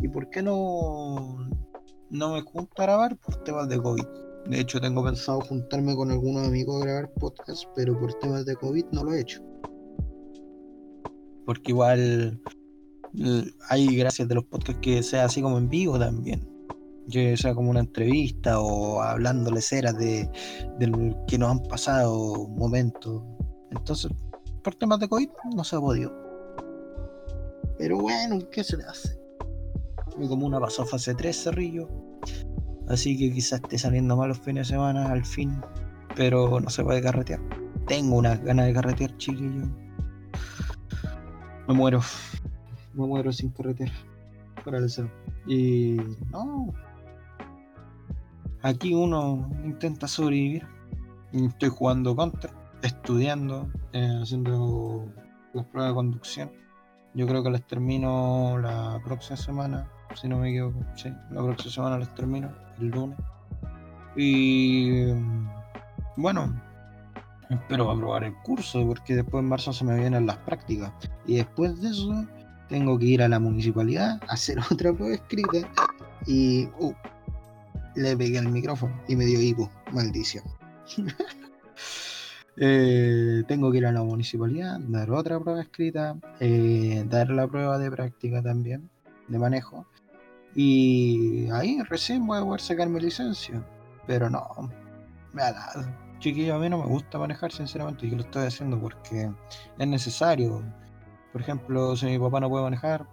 ¿Y 0.00 0.08
por 0.08 0.28
qué 0.30 0.42
no, 0.42 1.48
no 2.10 2.34
me 2.34 2.42
junto 2.42 2.82
a 2.82 2.84
grabar? 2.84 3.16
Por 3.16 3.36
temas 3.42 3.68
de 3.68 3.80
COVID 3.80 4.04
de 4.48 4.60
hecho, 4.60 4.80
tengo 4.80 5.04
pensado 5.04 5.42
juntarme 5.42 5.94
con 5.94 6.10
algunos 6.10 6.46
amigos 6.46 6.80
a 6.80 6.86
grabar 6.86 7.12
podcast, 7.14 7.64
pero 7.76 7.98
por 7.98 8.14
temas 8.14 8.46
de 8.46 8.56
COVID 8.56 8.86
no 8.92 9.04
lo 9.04 9.12
he 9.12 9.20
hecho. 9.20 9.42
Porque 11.44 11.72
igual 11.72 12.40
eh, 13.14 13.44
hay 13.68 13.94
gracias 13.94 14.26
de 14.26 14.34
los 14.36 14.44
podcasts 14.44 14.80
que 14.80 15.02
sea 15.02 15.26
así 15.26 15.42
como 15.42 15.58
en 15.58 15.68
vivo 15.68 15.98
también. 15.98 16.48
Que 17.10 17.36
sea 17.36 17.54
como 17.54 17.70
una 17.70 17.80
entrevista 17.80 18.60
o 18.60 19.00
hablándoles 19.00 19.72
eras 19.72 19.96
de, 19.96 20.28
de 20.78 21.16
que 21.26 21.38
nos 21.38 21.50
han 21.50 21.62
pasado 21.62 22.48
momentos. 22.48 23.22
Entonces, 23.70 24.10
por 24.62 24.74
temas 24.74 25.00
de 25.00 25.08
COVID 25.08 25.28
no 25.54 25.64
se 25.64 25.76
ha 25.76 25.80
podido. 25.80 26.12
Pero 27.78 27.98
bueno, 27.98 28.38
¿qué 28.50 28.64
se 28.64 28.76
le 28.76 28.84
hace? 28.84 29.18
Mi 30.18 30.26
comuna 30.26 30.58
pasó 30.58 30.84
fase 30.84 31.14
3, 31.14 31.44
Cerrillo. 31.44 31.88
Así 32.88 33.16
que 33.16 33.32
quizás 33.32 33.60
esté 33.62 33.78
saliendo 33.78 34.16
mal 34.16 34.28
los 34.28 34.40
fines 34.40 34.68
de 34.68 34.74
semana 34.74 35.12
al 35.12 35.24
fin, 35.24 35.60
pero 36.16 36.58
no 36.58 36.70
se 36.70 36.82
puede 36.82 37.02
carretear. 37.02 37.40
Tengo 37.86 38.16
unas 38.16 38.42
ganas 38.42 38.66
de 38.66 38.72
carretear, 38.72 39.16
chiquillo. 39.18 39.68
Me 41.68 41.74
muero. 41.74 42.00
Me 42.94 43.06
muero 43.06 43.32
sin 43.32 43.50
carretear. 43.50 43.90
Para 44.64 44.78
el. 44.78 45.10
Y 45.46 45.96
no. 46.30 46.72
Aquí 48.62 48.94
uno 48.94 49.50
intenta 49.64 50.08
sobrevivir. 50.08 50.66
Estoy 51.32 51.68
jugando 51.68 52.16
Counter, 52.16 52.50
estudiando, 52.82 53.70
eh, 53.92 54.18
haciendo 54.22 55.06
las 55.52 55.66
pruebas 55.66 55.90
de 55.90 55.94
conducción. 55.94 56.50
Yo 57.14 57.26
creo 57.26 57.42
que 57.42 57.50
las 57.50 57.66
termino 57.66 58.58
la 58.58 59.00
próxima 59.04 59.36
semana 59.36 59.88
si 60.14 60.28
no 60.28 60.38
me 60.38 60.50
equivoco. 60.50 60.84
Sí, 60.94 61.12
la 61.30 61.42
próxima 61.42 61.72
semana 61.72 61.98
les 61.98 62.14
termino, 62.14 62.50
el 62.78 62.88
lunes. 62.88 63.18
Y 64.16 65.12
bueno, 66.16 66.60
espero 67.50 67.90
aprobar 67.90 68.24
el 68.24 68.34
curso 68.42 68.84
porque 68.86 69.14
después 69.14 69.42
en 69.42 69.48
marzo 69.48 69.72
se 69.72 69.84
me 69.84 69.98
vienen 69.98 70.26
las 70.26 70.38
prácticas. 70.38 70.92
Y 71.26 71.36
después 71.36 71.80
de 71.80 71.90
eso 71.90 72.26
tengo 72.68 72.98
que 72.98 73.06
ir 73.06 73.22
a 73.22 73.28
la 73.28 73.38
municipalidad 73.38 74.20
hacer 74.28 74.58
otra 74.70 74.92
prueba 74.92 75.14
escrita 75.14 75.58
y 76.26 76.66
uh, 76.80 76.92
le 77.94 78.16
pegué 78.16 78.38
el 78.38 78.48
micrófono 78.48 79.00
y 79.08 79.16
me 79.16 79.24
dio 79.24 79.40
hipo, 79.40 79.70
maldición. 79.92 80.44
Eh, 82.60 83.44
tengo 83.46 83.70
que 83.70 83.78
ir 83.78 83.86
a 83.86 83.92
la 83.92 84.02
municipalidad, 84.02 84.80
dar 84.80 85.12
otra 85.12 85.38
prueba 85.38 85.62
escrita, 85.62 86.16
eh, 86.40 87.04
dar 87.08 87.30
la 87.30 87.46
prueba 87.46 87.78
de 87.78 87.88
práctica 87.88 88.42
también, 88.42 88.90
de 89.28 89.38
manejo, 89.38 89.86
y 90.54 91.48
ahí 91.52 91.80
recién 91.82 92.26
voy 92.26 92.38
a 92.38 92.44
poder 92.44 92.60
sacar 92.60 92.88
mi 92.88 92.98
licencia. 92.98 93.64
Pero 94.08 94.28
no, 94.28 94.48
me 95.32 95.42
ha 95.42 95.52
dado. 95.52 95.86
Chiquillo, 96.18 96.56
a 96.56 96.58
mí 96.58 96.68
no 96.68 96.78
me 96.78 96.86
gusta 96.86 97.18
manejar, 97.18 97.52
sinceramente. 97.52 98.08
Yo 98.08 98.16
lo 98.16 98.22
estoy 98.22 98.46
haciendo 98.46 98.80
porque 98.80 99.30
es 99.78 99.88
necesario. 99.88 100.62
Por 101.32 101.42
ejemplo, 101.42 101.94
si 101.94 102.06
mi 102.06 102.18
papá 102.18 102.40
no 102.40 102.48
puede 102.48 102.64
manejar, 102.64 103.06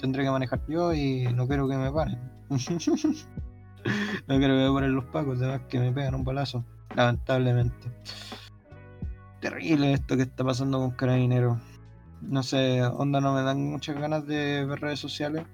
tendré 0.00 0.24
que 0.24 0.30
manejar 0.30 0.62
yo 0.68 0.94
y 0.94 1.24
no 1.34 1.46
quiero 1.46 1.68
que 1.68 1.76
me 1.76 1.92
paren. 1.92 2.18
no 4.26 4.38
quiero 4.38 4.54
que 4.54 4.68
me 4.68 4.72
paren 4.72 4.94
los 4.94 5.04
pacos, 5.06 5.40
además 5.40 5.62
que 5.68 5.78
me 5.78 5.92
pegan 5.92 6.14
un 6.14 6.24
balazo, 6.24 6.64
lamentablemente. 6.94 7.90
Terrible 9.40 9.92
esto 9.92 10.16
que 10.16 10.22
está 10.22 10.44
pasando 10.44 10.78
con 10.78 10.90
Carabinero. 10.92 11.60
No 12.22 12.42
sé, 12.42 12.82
onda 12.82 13.20
no 13.20 13.34
me 13.34 13.42
dan 13.42 13.70
muchas 13.70 13.96
ganas 13.96 14.26
de 14.26 14.64
ver 14.64 14.80
redes 14.80 14.98
sociales 14.98 15.44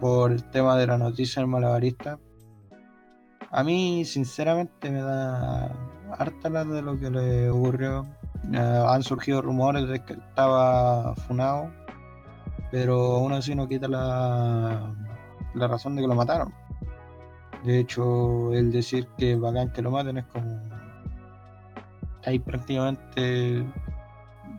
por 0.00 0.32
el 0.32 0.44
tema 0.44 0.76
de 0.76 0.86
la 0.86 0.98
noticia 0.98 1.40
del 1.40 1.50
malabarista. 1.50 2.18
A 3.50 3.64
mí, 3.64 4.04
sinceramente, 4.04 4.90
me 4.90 5.00
da 5.00 5.70
harta 6.18 6.50
la 6.50 6.64
de 6.64 6.82
lo 6.82 6.98
que 6.98 7.10
le 7.10 7.50
ocurrió. 7.50 8.06
han 8.52 9.02
surgido 9.02 9.42
rumores 9.42 9.88
de 9.88 10.04
que 10.04 10.12
estaba 10.12 11.14
funado, 11.14 11.72
pero 12.70 13.16
aún 13.16 13.32
así 13.32 13.54
no 13.54 13.66
quita 13.66 13.88
la, 13.88 14.94
la 15.54 15.68
razón 15.68 15.96
de 15.96 16.02
que 16.02 16.08
lo 16.08 16.14
mataron. 16.14 16.52
De 17.64 17.80
hecho, 17.80 18.52
el 18.52 18.70
decir 18.70 19.06
que 19.18 19.36
bacán 19.36 19.72
que 19.72 19.82
lo 19.82 19.90
maten 19.90 20.18
es 20.18 20.26
como. 20.26 20.60
Hay 22.24 22.38
prácticamente 22.38 23.64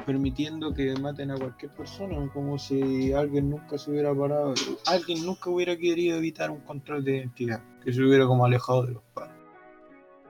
permitiendo 0.06 0.74
que 0.74 0.96
maten 0.96 1.32
a 1.32 1.38
cualquier 1.38 1.72
persona, 1.74 2.30
como 2.34 2.58
si 2.58 3.12
alguien 3.12 3.50
nunca 3.50 3.78
se 3.78 3.92
hubiera 3.92 4.16
parado, 4.16 4.54
alguien 4.86 5.26
nunca 5.26 5.50
hubiera 5.50 5.76
querido 5.76 6.18
evitar 6.18 6.50
un 6.50 6.62
control 6.62 7.04
de 7.04 7.18
identidad, 7.18 7.62
que 7.84 7.92
se 7.92 8.02
hubiera 8.02 8.26
como 8.26 8.46
alejado 8.46 8.86
de 8.86 8.94
los 8.94 9.04
padres. 9.14 9.36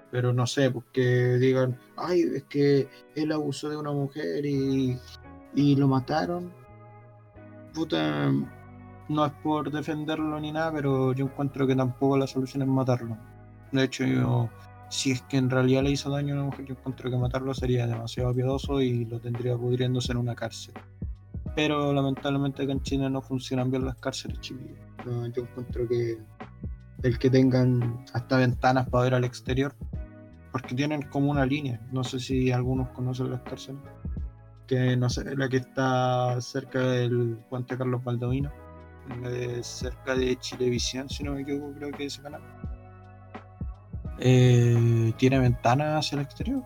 Pero 0.10 0.34
no 0.34 0.48
sé, 0.48 0.72
porque 0.72 1.38
digan, 1.38 1.78
ay, 1.96 2.22
es 2.22 2.44
que 2.46 2.88
él 3.16 3.32
abusó 3.32 3.70
de 3.70 3.78
una 3.78 3.92
mujer 3.92 4.46
y, 4.46 4.98
y 5.54 5.76
lo 5.76 5.88
mataron. 5.88 6.52
Puta, 7.74 8.32
no 9.10 9.26
es 9.26 9.32
por 9.44 9.72
defenderlo 9.72 10.40
ni 10.40 10.52
nada, 10.52 10.72
pero 10.72 11.14
yo 11.14 11.26
encuentro 11.26 11.66
que 11.66 11.76
tampoco 11.76 12.18
la 12.18 12.28
solución 12.28 12.64
es 12.64 12.68
matarlo. 12.68 13.18
De 13.72 13.84
hecho, 13.84 14.04
si 14.90 15.12
es 15.12 15.22
que 15.24 15.38
en 15.38 15.50
realidad 15.50 15.84
le 15.84 15.92
hizo 15.92 16.10
daño 16.10 16.34
a 16.34 16.38
una 16.38 16.46
mujer, 16.46 16.66
yo 16.66 16.76
encuentro 16.76 17.10
que 17.10 17.18
matarlo 17.18 17.54
sería 17.54 17.88
demasiado 17.88 18.34
piadoso 18.34 18.82
y 18.82 19.06
lo 19.06 19.20
tendría 19.20 19.58
pudriéndose 19.58 20.12
en 20.12 20.18
una 20.18 20.36
cárcel. 20.36 20.74
Pero 21.56 21.94
lamentablemente 21.94 22.64
acá 22.64 22.72
en 22.72 22.82
China 22.82 23.10
no 23.10 23.22
funcionan 23.22 23.72
bien 23.72 23.86
las 23.86 23.96
cárceles, 23.96 24.40
chiquillos. 24.42 24.78
yo 25.06 25.44
encuentro 25.44 25.88
que 25.88 26.18
el 27.04 27.20
que 27.20 27.30
tengan 27.30 28.04
hasta 28.14 28.38
ventanas 28.38 28.90
para 28.90 29.04
ver 29.06 29.16
al 29.16 29.24
exterior, 29.24 29.74
porque 30.52 30.76
tienen 30.76 31.04
como 31.04 31.32
una 31.32 31.46
línea, 31.46 31.80
no 31.92 32.04
sé 32.04 32.20
si 32.20 32.52
algunos 32.52 32.90
conocen 32.90 33.32
las 33.32 33.42
cárceles, 33.42 33.82
que 34.68 34.98
no 34.98 35.10
sé, 35.10 35.36
la 35.36 35.48
que 35.48 35.58
está 35.58 36.40
cerca 36.42 36.80
del 36.80 37.38
puente 37.50 37.78
Carlos 37.78 38.04
Baldovino, 38.04 38.52
cerca 39.62 40.16
de 40.16 40.38
Chilevisión, 40.38 41.10
si 41.10 41.24
no 41.24 41.34
me 41.34 41.42
equivoco, 41.42 41.74
creo 41.74 41.92
que 41.92 42.06
es 42.06 42.14
ese 42.14 42.24
canal 42.24 42.42
eh, 44.20 45.14
tiene 45.18 45.40
ventanas 45.40 46.06
hacia 46.06 46.18
el 46.18 46.22
exterior. 46.24 46.64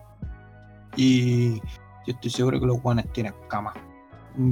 Y 0.96 1.56
yo 1.56 1.62
estoy 2.06 2.30
seguro 2.30 2.60
que 2.60 2.66
los 2.66 2.80
guanes 2.80 3.10
tienen 3.12 3.34
cama. 3.48 3.72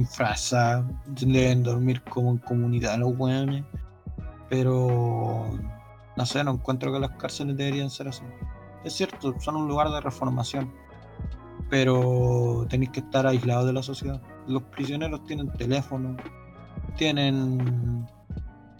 Frasa, 0.09 0.85
deben 1.07 1.63
dormir 1.63 2.01
como 2.03 2.31
en 2.31 2.37
comunidad 2.37 2.97
los 2.97 3.15
guanes. 3.15 3.65
Pero 4.49 5.49
no 6.17 6.25
sé, 6.25 6.43
no 6.43 6.51
encuentro 6.51 6.91
que 6.91 6.99
las 6.99 7.11
cárceles 7.11 7.57
deberían 7.57 7.89
ser 7.89 8.07
así. 8.07 8.23
Es 8.83 8.93
cierto, 8.93 9.39
son 9.39 9.55
un 9.55 9.67
lugar 9.67 9.89
de 9.89 10.01
reformación. 10.01 10.71
Pero 11.69 12.65
tenéis 12.69 12.91
que 12.91 12.99
estar 12.99 13.25
aislados 13.25 13.65
de 13.65 13.73
la 13.73 13.83
sociedad. 13.83 14.21
Los 14.47 14.63
prisioneros 14.63 15.23
tienen 15.25 15.51
teléfono, 15.53 16.17
tienen 16.95 18.07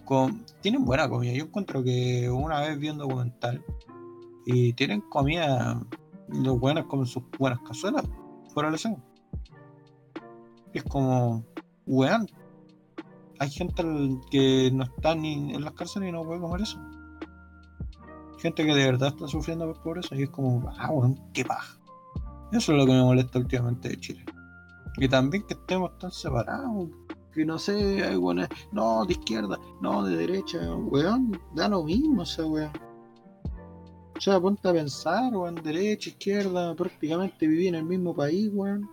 con, 0.06 0.46
tienen 0.62 0.86
buena 0.86 1.10
comida. 1.10 1.34
Yo 1.34 1.46
encuentro 1.46 1.84
que 1.84 2.30
una 2.30 2.60
vez 2.62 2.78
vi 2.78 2.90
un 2.90 2.98
documental 2.98 3.64
y 4.46 4.74
tienen 4.74 5.02
comida, 5.02 5.80
los 6.28 6.60
buenos 6.60 6.86
comen 6.86 7.06
sus 7.06 7.24
buenas 7.38 7.60
cazuelas, 7.62 8.04
fuera 8.54 8.72
de 8.72 8.78
la 8.84 8.98
Es 10.74 10.84
como, 10.84 11.46
weón, 11.86 12.28
hay 13.40 13.50
gente 13.50 13.84
que 14.30 14.70
no 14.74 14.84
está 14.84 15.16
ni 15.16 15.54
en 15.54 15.64
las 15.64 15.74
cárceles 15.74 16.10
y 16.10 16.12
no 16.12 16.24
puede 16.24 16.42
comer 16.42 16.62
eso. 16.62 16.80
Gente 18.40 18.66
que 18.66 18.74
de 18.74 18.86
verdad 18.86 19.10
está 19.10 19.28
sufriendo 19.28 19.72
por 19.84 20.00
eso 20.00 20.16
y 20.16 20.24
es 20.24 20.30
como, 20.30 20.68
ah, 20.78 20.92
weón, 20.92 21.20
qué 21.34 21.46
paja. 21.46 21.78
Eso 22.52 22.74
es 22.74 22.78
lo 22.78 22.86
que 22.86 22.92
me 22.92 23.04
molesta 23.04 23.40
últimamente 23.40 23.90
de 23.90 24.00
Chile. 24.00 24.26
Y 24.98 25.08
también 25.08 25.44
que 25.44 25.54
estemos 25.54 25.98
tan 25.98 26.12
separados. 26.12 26.90
Que 27.34 27.46
no 27.46 27.58
sé, 27.58 28.04
hay 28.04 28.18
buenas, 28.18 28.50
no, 28.72 29.06
de 29.06 29.14
izquierda, 29.14 29.58
no, 29.80 30.04
de 30.04 30.18
derecha, 30.18 30.76
weón, 30.76 31.40
da 31.56 31.70
lo 31.70 31.84
mismo 31.84 32.24
esa 32.24 32.46
weón. 32.46 32.72
O 34.18 34.20
sea, 34.20 34.40
ponte 34.40 34.68
a 34.68 34.74
pensar, 34.74 35.34
weón, 35.34 35.56
derecha, 35.56 36.10
izquierda, 36.10 36.76
prácticamente 36.76 37.48
viví 37.48 37.68
en 37.68 37.76
el 37.76 37.86
mismo 37.86 38.14
país, 38.14 38.50
weón. 38.54 38.90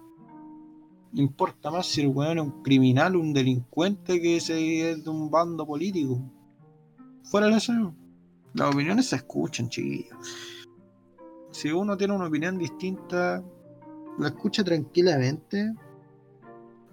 Importa 1.14 1.70
más 1.70 1.86
si 1.86 2.02
el 2.02 2.08
weón 2.08 2.38
es 2.38 2.44
un 2.44 2.62
criminal, 2.62 3.16
un 3.16 3.32
delincuente 3.32 4.20
que 4.20 4.36
es 4.36 4.46
de 4.46 5.02
un 5.06 5.30
bando 5.30 5.66
político. 5.66 6.20
Fuera 7.24 7.48
de 7.48 7.56
eso, 7.56 7.92
las 8.54 8.74
opiniones 8.74 9.08
se 9.08 9.16
escuchan, 9.16 9.68
chiquillos. 9.68 10.16
Si 11.50 11.70
uno 11.70 11.96
tiene 11.96 12.14
una 12.14 12.26
opinión 12.26 12.56
distinta, 12.56 13.42
la 14.18 14.28
escucha 14.28 14.62
tranquilamente 14.62 15.74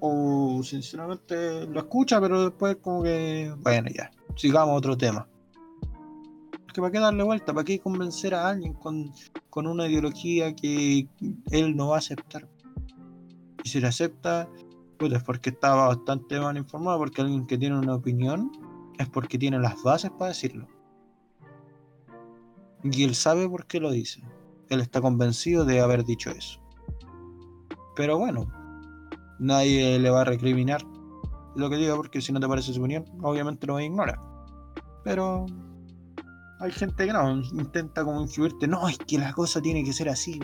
o 0.08 0.64
sinceramente 0.64 1.66
lo 1.68 1.80
escucha, 1.80 2.22
pero 2.22 2.44
después 2.44 2.78
como 2.78 3.04
que, 3.04 3.54
bueno, 3.60 3.90
ya, 3.94 4.12
sigamos 4.36 4.78
otro 4.78 4.98
tema. 4.98 5.28
Que 6.74 6.82
para 6.82 6.92
qué 6.92 7.00
darle 7.00 7.24
vuelta, 7.24 7.54
para 7.54 7.64
qué 7.64 7.80
convencer 7.80 8.36
a 8.36 8.50
alguien 8.50 8.74
con, 8.74 9.12
con 9.50 9.66
una 9.66 9.88
ideología 9.88 10.54
que 10.54 11.08
él 11.52 11.76
no 11.76 11.90
va 11.90 11.96
a 11.96 12.00
aceptar. 12.00 12.48
Y 13.64 13.70
si 13.70 13.80
la 13.80 13.88
acepta, 13.88 14.50
pues 14.98 15.14
es 15.14 15.24
porque 15.24 15.52
estaba 15.52 15.88
bastante 15.88 16.40
mal 16.40 16.58
informado, 16.58 16.98
porque 17.00 17.22
alguien 17.22 17.48
que 17.48 17.58
tiene 17.58 17.80
una 17.80 17.96
opinión 17.96 18.52
es 19.00 19.08
porque 19.10 19.38
tiene 19.38 19.58
las 19.60 19.82
bases 19.84 20.12
para 20.12 20.30
decirlo. 20.30 20.68
Y 22.84 23.04
él 23.04 23.16
sabe 23.16 23.50
por 23.50 23.66
qué 23.66 23.80
lo 23.80 23.90
dice. 23.92 24.22
Él 24.70 24.82
está 24.82 25.02
convencido 25.02 25.66
de 25.66 25.80
haber 25.80 26.04
dicho 26.04 26.30
eso. 26.30 26.60
Pero 27.96 28.18
bueno, 28.18 28.48
nadie 29.40 30.00
le 30.00 30.10
va 30.10 30.22
a 30.22 30.26
recriminar 30.26 30.82
lo 31.56 31.70
que 31.70 31.78
diga, 31.78 31.96
porque 31.96 32.22
si 32.22 32.32
no 32.32 32.40
te 32.40 32.48
parece 32.48 32.74
su 32.74 32.80
opinión, 32.80 33.06
obviamente 33.22 33.66
lo 33.68 33.80
ignora. 33.80 34.22
Pero 35.04 35.46
hay 36.60 36.72
gente 36.72 37.06
que 37.06 37.14
no, 37.14 37.42
intenta 37.54 38.04
como 38.04 38.22
influirte, 38.22 38.68
no, 38.68 38.88
es 38.88 38.98
que 38.98 39.18
la 39.18 39.34
cosa 39.34 39.62
tiene 39.62 39.84
que 39.84 39.94
ser 39.94 40.10
así, 40.10 40.40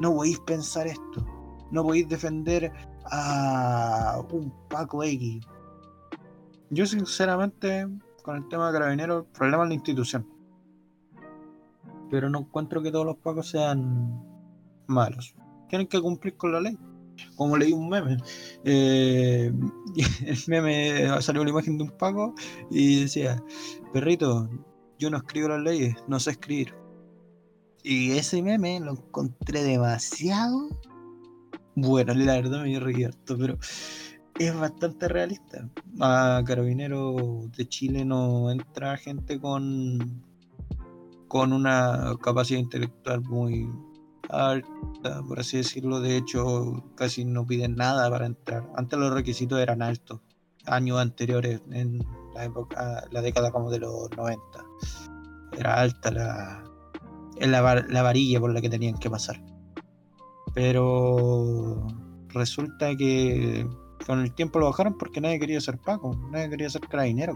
no 0.00 0.14
podéis 0.14 0.40
pensar 0.40 0.86
esto, 0.86 1.24
no 1.70 1.82
podéis 1.82 2.08
defender 2.08 2.72
a 3.10 4.20
un 4.30 4.52
Paco 4.68 5.02
X. 5.02 5.46
Yo 6.70 6.86
sinceramente, 6.86 7.88
con 8.22 8.36
el 8.36 8.48
tema 8.48 8.68
de 8.68 8.78
carabineros, 8.78 9.24
el 9.24 9.32
problema 9.32 9.64
es 9.64 9.68
la 9.68 9.74
institución. 9.74 10.26
Pero 12.10 12.28
no 12.28 12.40
encuentro 12.40 12.82
que 12.82 12.90
todos 12.90 13.06
los 13.06 13.16
Pacos 13.16 13.48
sean 13.48 14.22
malos. 14.86 15.34
Tienen 15.68 15.86
que 15.86 16.00
cumplir 16.00 16.36
con 16.36 16.52
la 16.52 16.60
ley 16.60 16.76
como 17.36 17.56
leí 17.56 17.72
un 17.72 17.88
meme. 17.88 18.16
Eh, 18.64 19.52
el 20.26 20.38
meme 20.46 21.08
salió 21.20 21.44
la 21.44 21.50
imagen 21.50 21.78
de 21.78 21.84
un 21.84 21.90
Paco 21.90 22.34
y 22.70 23.02
decía, 23.02 23.42
perrito, 23.92 24.48
yo 24.98 25.10
no 25.10 25.18
escribo 25.18 25.48
las 25.48 25.62
leyes, 25.62 25.94
no 26.08 26.20
sé 26.20 26.32
escribir. 26.32 26.74
Y 27.82 28.12
ese 28.12 28.42
meme 28.42 28.78
lo 28.80 28.92
encontré 28.92 29.62
demasiado 29.62 30.68
bueno, 31.76 32.12
la 32.14 32.34
verdad 32.34 32.62
me 32.62 32.68
dio 32.68 32.80
revierto, 32.80 33.38
pero 33.38 33.56
es 34.38 34.54
bastante 34.58 35.08
realista. 35.08 35.68
A 36.00 36.42
Carabineros 36.44 37.50
de 37.52 37.68
Chile 37.68 38.04
no 38.04 38.50
entra 38.50 38.96
gente 38.96 39.40
con, 39.40 40.22
con 41.28 41.52
una 41.52 42.16
capacidad 42.20 42.60
intelectual 42.60 43.22
muy 43.22 43.70
alta, 44.30 45.22
por 45.26 45.40
así 45.40 45.58
decirlo. 45.58 46.00
De 46.00 46.16
hecho, 46.16 46.84
casi 46.94 47.24
no 47.24 47.46
piden 47.46 47.76
nada 47.76 48.10
para 48.10 48.26
entrar. 48.26 48.68
Antes 48.76 48.98
los 48.98 49.12
requisitos 49.12 49.60
eran 49.60 49.82
altos, 49.82 50.20
años 50.66 50.98
anteriores, 50.98 51.62
en 51.70 52.04
la 52.34 52.44
época, 52.44 53.04
la 53.10 53.22
década 53.22 53.50
como 53.50 53.70
de 53.70 53.80
los 53.80 54.10
90. 54.16 54.40
Era 55.58 55.80
alta 55.80 56.10
la, 56.10 56.64
la, 57.38 57.84
la 57.88 58.02
varilla 58.02 58.40
por 58.40 58.52
la 58.52 58.60
que 58.60 58.70
tenían 58.70 58.98
que 58.98 59.10
pasar. 59.10 59.42
Pero 60.54 61.86
resulta 62.28 62.96
que 62.96 63.68
con 64.06 64.20
el 64.20 64.32
tiempo 64.34 64.58
lo 64.58 64.66
bajaron 64.66 64.96
porque 64.98 65.20
nadie 65.20 65.38
quería 65.38 65.60
ser 65.60 65.78
Paco, 65.78 66.16
nadie 66.30 66.50
quería 66.50 66.70
ser 66.70 66.82
carabinero. 66.82 67.34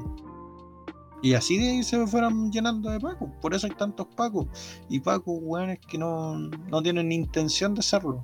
Y 1.24 1.32
así 1.32 1.82
se 1.84 2.06
fueron 2.06 2.52
llenando 2.52 2.90
de 2.90 3.00
Pacos. 3.00 3.30
Por 3.40 3.54
eso 3.54 3.66
hay 3.66 3.72
tantos 3.72 4.08
Pacos. 4.14 4.46
Y 4.90 5.00
Pacos, 5.00 5.38
weones 5.40 5.78
que 5.78 5.96
no, 5.96 6.36
no 6.36 6.82
tienen 6.82 7.10
intención 7.10 7.74
de 7.74 7.80
serlo. 7.80 8.22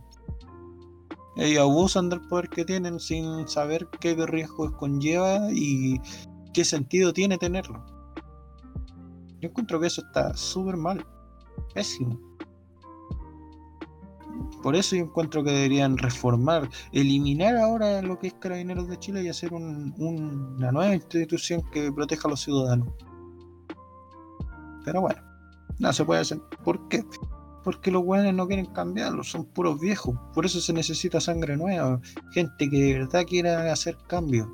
Ellos 1.35 1.63
abusan 1.63 2.11
del 2.11 2.21
poder 2.29 2.51
que 2.51 2.67
tienen 2.67 3.01
sin 3.01 3.49
saber 3.49 3.89
qué 4.01 4.15
riesgos 4.27 4.73
conlleva 4.73 5.49
y 5.51 5.99
qué 6.53 6.63
sentido 6.63 7.15
tiene 7.15 7.39
tenerlo. 7.39 7.83
Yo 9.41 9.49
encuentro 9.49 9.81
que 9.81 9.87
eso 9.87 10.03
está 10.03 10.37
súper 10.37 10.77
mal. 10.77 11.07
Pésimo. 11.73 12.21
Por 14.63 14.77
eso 14.77 14.97
yo 14.97 15.05
encuentro 15.05 15.43
que 15.43 15.51
deberían 15.51 15.97
reformar, 15.97 16.69
eliminar 16.93 17.57
ahora 17.57 18.03
lo 18.03 18.19
que 18.19 18.29
es 18.29 18.35
Carabineros 18.35 18.89
de 18.89 18.99
Chile 18.99 19.23
y 19.23 19.29
hacer 19.29 19.53
una 19.55 20.73
nueva 20.73 20.95
institución 20.95 21.63
que 21.73 21.91
proteja 21.91 22.29
a 22.29 22.31
los 22.31 22.41
ciudadanos. 22.41 22.89
Pero 24.85 25.01
bueno, 25.01 25.23
no 25.79 25.93
se 25.93 26.05
puede 26.05 26.21
hacer. 26.21 26.41
¿Por 26.65 26.89
qué? 26.89 27.05
Porque 27.65 27.91
los 27.91 28.05
buenos 28.05 28.35
no 28.35 28.47
quieren 28.47 28.67
cambiarlo, 28.67 29.23
son 29.25 29.45
puros 29.45 29.81
viejos. 29.81 30.17
Por 30.35 30.45
eso 30.45 30.61
se 30.61 30.73
necesita 30.73 31.21
sangre 31.21 31.57
nueva, 31.57 32.01
gente 32.33 32.69
que 32.69 32.79
de 32.79 32.99
verdad 32.99 33.25
quiera 33.27 33.73
hacer 33.73 33.97
cambios. 34.09 34.49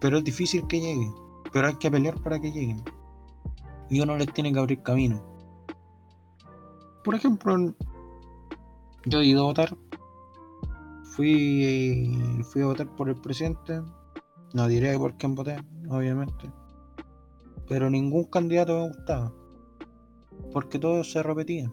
Pero 0.00 0.18
es 0.18 0.24
difícil 0.24 0.66
que 0.66 0.80
lleguen, 0.80 1.14
pero 1.52 1.68
hay 1.68 1.76
que 1.76 1.90
pelear 1.90 2.20
para 2.22 2.38
que 2.40 2.52
lleguen. 2.52 2.82
Y 3.90 4.00
uno 4.00 4.16
les 4.16 4.32
tiene 4.32 4.52
que 4.52 4.58
abrir 4.58 4.82
camino. 4.82 5.22
Por 7.04 7.14
ejemplo, 7.14 7.74
yo 9.06 9.20
he 9.20 9.26
ido 9.26 9.42
a 9.42 9.46
votar. 9.46 9.76
Fui, 11.14 12.42
fui 12.50 12.62
a 12.62 12.66
votar 12.66 12.88
por 12.96 13.08
el 13.08 13.20
presidente. 13.20 13.82
No 14.52 14.68
diré 14.68 14.96
por 14.98 15.16
quién 15.16 15.34
voté, 15.34 15.56
obviamente. 15.88 16.50
Pero 17.68 17.90
ningún 17.90 18.24
candidato 18.24 18.74
me 18.74 18.88
gustaba. 18.88 19.32
Porque 20.52 20.78
todos 20.78 21.12
se 21.12 21.22
repetían. 21.22 21.72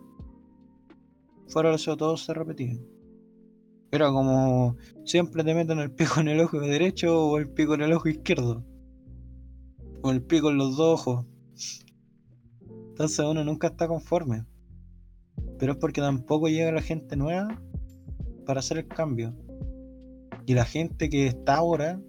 Fuera 1.48 1.70
de 1.70 1.76
eso, 1.76 1.98
todos 1.98 2.24
se 2.26 2.34
repetían. 2.34 2.86
Era 3.92 4.10
como 4.10 4.78
siempre 5.04 5.44
te 5.44 5.54
meten 5.54 5.80
el 5.80 5.92
pico 5.92 6.22
en 6.22 6.30
el 6.30 6.40
ojo 6.40 6.60
derecho 6.60 7.28
o 7.28 7.38
el 7.38 7.50
pico 7.50 7.74
en 7.74 7.82
el 7.82 7.94
ojo 7.94 8.08
izquierdo. 8.10 8.64
O 10.02 10.12
el 10.12 10.22
pico 10.22 10.50
en 10.50 10.58
los 10.58 10.78
dos 10.78 11.02
ojos. 11.02 11.26
Entonces 12.90 13.26
uno 13.26 13.44
nunca 13.44 13.68
está 13.68 13.88
conforme 13.88 14.46
pero 15.62 15.74
es 15.74 15.78
porque 15.78 16.02
tampoco 16.02 16.48
llega 16.48 16.72
la 16.72 16.82
gente 16.82 17.16
nueva 17.16 17.62
para 18.48 18.62
hacer 18.62 18.80
el 18.80 18.88
cambio. 18.88 19.34
Y 20.48 20.56
la 20.56 20.66
gente 20.66 21.10
que 21.10 21.28
está 21.28 21.58
ahora, 21.58 22.02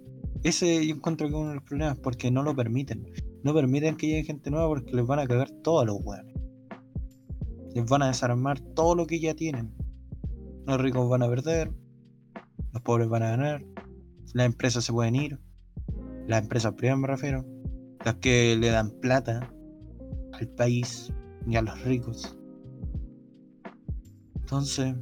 ese 0.43 0.87
yo 0.87 0.95
encuentro 0.95 1.27
que 1.27 1.33
es 1.33 1.39
uno 1.39 1.49
de 1.49 1.55
los 1.55 1.63
problemas, 1.63 1.97
porque 1.99 2.31
no 2.31 2.41
lo 2.41 2.55
permiten. 2.55 3.05
No 3.43 3.53
permiten 3.53 3.95
que 3.95 4.07
llegue 4.07 4.23
gente 4.23 4.49
nueva 4.49 4.69
porque 4.69 4.93
les 4.93 5.05
van 5.05 5.19
a 5.19 5.27
cagar 5.27 5.51
todos 5.63 5.85
los 5.85 5.97
hueones. 6.01 6.35
Les 7.75 7.85
van 7.85 8.01
a 8.01 8.07
desarmar 8.07 8.59
todo 8.59 8.95
lo 8.95 9.05
que 9.05 9.19
ya 9.19 9.35
tienen. 9.35 9.71
Los 10.65 10.81
ricos 10.81 11.07
van 11.07 11.21
a 11.21 11.29
perder, 11.29 11.71
los 12.71 12.81
pobres 12.81 13.07
van 13.07 13.21
a 13.21 13.29
ganar, 13.29 13.63
las 14.33 14.45
empresas 14.45 14.83
se 14.83 14.93
pueden 14.93 15.15
ir, 15.15 15.39
las 16.27 16.41
empresas 16.41 16.73
privadas 16.73 17.01
me 17.01 17.07
refiero, 17.07 17.45
las 18.03 18.15
que 18.15 18.55
le 18.59 18.69
dan 18.69 18.89
plata 18.99 19.53
al 20.31 20.47
país 20.47 21.13
y 21.45 21.55
a 21.55 21.61
los 21.61 21.79
ricos 21.83 22.37
entonces, 24.43 24.93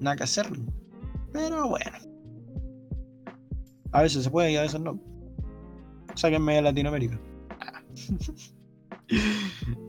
nada 0.00 0.16
que 0.16 0.22
hacer. 0.24 0.46
Pero 1.32 1.68
bueno. 1.68 1.98
A 3.92 4.02
veces 4.02 4.24
se 4.24 4.30
puede 4.30 4.52
y 4.52 4.56
a 4.56 4.62
veces 4.62 4.80
no. 4.80 4.98
Sáquenme 6.14 6.54
de 6.54 6.62
Latinoamérica. 6.62 7.20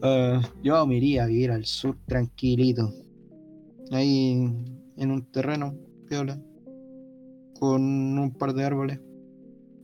uh, 0.04 0.42
yo 0.64 0.86
me 0.86 0.98
iría 0.98 1.24
a 1.24 1.28
vivir 1.28 1.52
al 1.52 1.66
sur 1.66 1.98
tranquilito. 2.06 2.94
Ahí 3.92 4.34
en 4.98 5.12
un 5.12 5.32
terreno, 5.32 5.76
piola. 6.08 6.40
Con 7.58 7.82
un 8.20 8.34
par 8.38 8.54
de 8.54 8.66
árboles. 8.66 9.00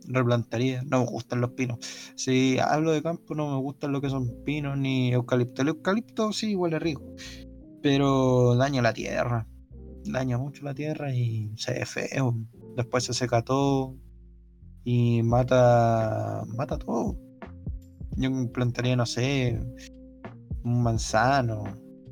replantaría. 0.08 0.84
No 0.84 1.00
me 1.00 1.06
gustan 1.06 1.40
los 1.40 1.52
pinos. 1.52 1.80
Si 2.16 2.58
hablo 2.60 2.92
de 2.92 3.02
campo, 3.02 3.34
no 3.34 3.50
me 3.56 3.62
gustan 3.62 3.94
lo 3.94 4.02
que 4.02 4.10
son 4.10 4.44
pinos 4.44 4.78
ni 4.78 5.14
eucalipto. 5.14 5.62
El 5.62 5.70
eucalipto 5.70 6.34
sí 6.34 6.56
huele 6.56 6.80
rico, 6.80 7.04
pero 7.82 8.56
daña 8.56 8.82
la 8.82 8.94
tierra. 8.94 9.48
Daña 10.06 10.38
mucho 10.38 10.64
la 10.64 10.74
tierra 10.74 11.14
y 11.14 11.52
se 11.58 11.74
ve 11.74 11.86
feo. 11.86 12.36
Después 12.76 13.04
se 13.04 13.14
seca 13.14 13.42
todo 13.42 13.96
y 14.84 15.22
mata, 15.24 16.44
mata 16.48 16.78
todo. 16.78 17.18
Yo 18.16 18.30
plantaría, 18.52 18.96
no 18.96 19.06
sé, 19.06 19.60
un 20.64 20.82
manzano, 20.82 21.66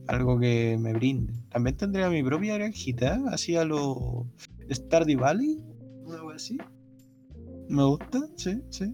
algo 0.08 0.39
que 0.39 0.78
me 0.80 0.93
brinde. 0.93 1.34
También 1.49 1.78
tendría 1.78 2.10
mi 2.10 2.21
propia 2.21 2.56
granjita, 2.56 3.21
así 3.32 3.56
a 3.56 3.65
lo 3.65 4.28
Stardew 4.69 5.19
Valley, 5.19 5.63
algo 6.12 6.32
así. 6.32 6.58
Me 7.69 7.84
gusta, 7.84 8.28
sí, 8.36 8.62
sí. 8.69 8.93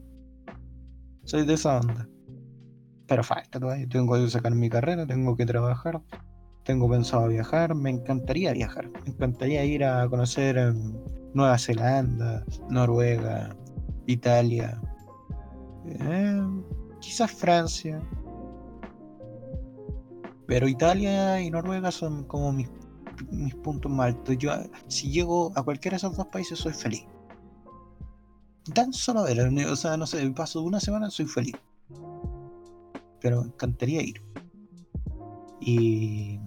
Soy 1.23 1.45
de 1.45 1.53
esa 1.55 1.79
onda. 1.79 2.07
Pero 3.07 3.23
falta 3.23 3.59
todavía. 3.59 3.87
Tengo 3.89 4.13
que 4.15 4.29
sacar 4.29 4.53
mi 4.55 4.69
carrera, 4.69 5.05
tengo 5.05 5.35
que 5.35 5.45
trabajar. 5.45 6.01
Tengo 6.63 6.89
pensado 6.89 7.27
viajar. 7.27 7.75
Me 7.75 7.89
encantaría 7.89 8.53
viajar. 8.53 8.89
Me 9.03 9.11
encantaría 9.11 9.65
ir 9.65 9.83
a 9.83 10.07
conocer 10.07 10.57
em, 10.57 10.93
Nueva 11.33 11.57
Zelanda, 11.57 12.45
Noruega, 12.69 13.55
Italia. 14.05 14.79
Eh, 15.85 16.41
quizás 16.99 17.31
Francia. 17.31 18.01
Pero 20.47 20.67
Italia 20.67 21.41
y 21.41 21.49
Noruega 21.49 21.91
son 21.91 22.25
como 22.25 22.51
mis, 22.51 22.69
mis 23.31 23.55
puntos 23.55 23.91
más 23.91 24.07
altos. 24.07 24.37
Yo, 24.37 24.51
si 24.87 25.09
llego 25.09 25.51
a 25.55 25.63
cualquiera 25.63 25.95
de 25.95 25.97
esos 25.97 26.17
dos 26.17 26.27
países, 26.27 26.59
soy 26.59 26.73
feliz. 26.73 27.05
Tan 28.73 28.93
solo 28.93 29.23
ver, 29.23 29.39
o 29.39 29.75
sea, 29.75 29.97
no 29.97 30.05
sé, 30.05 30.29
paso 30.31 30.61
una 30.61 30.79
semana, 30.79 31.09
soy 31.09 31.25
feliz. 31.25 31.55
Pero 33.19 33.41
me 33.41 33.47
encantaría 33.47 34.01
ir. 34.01 34.30
Y. 35.61 36.39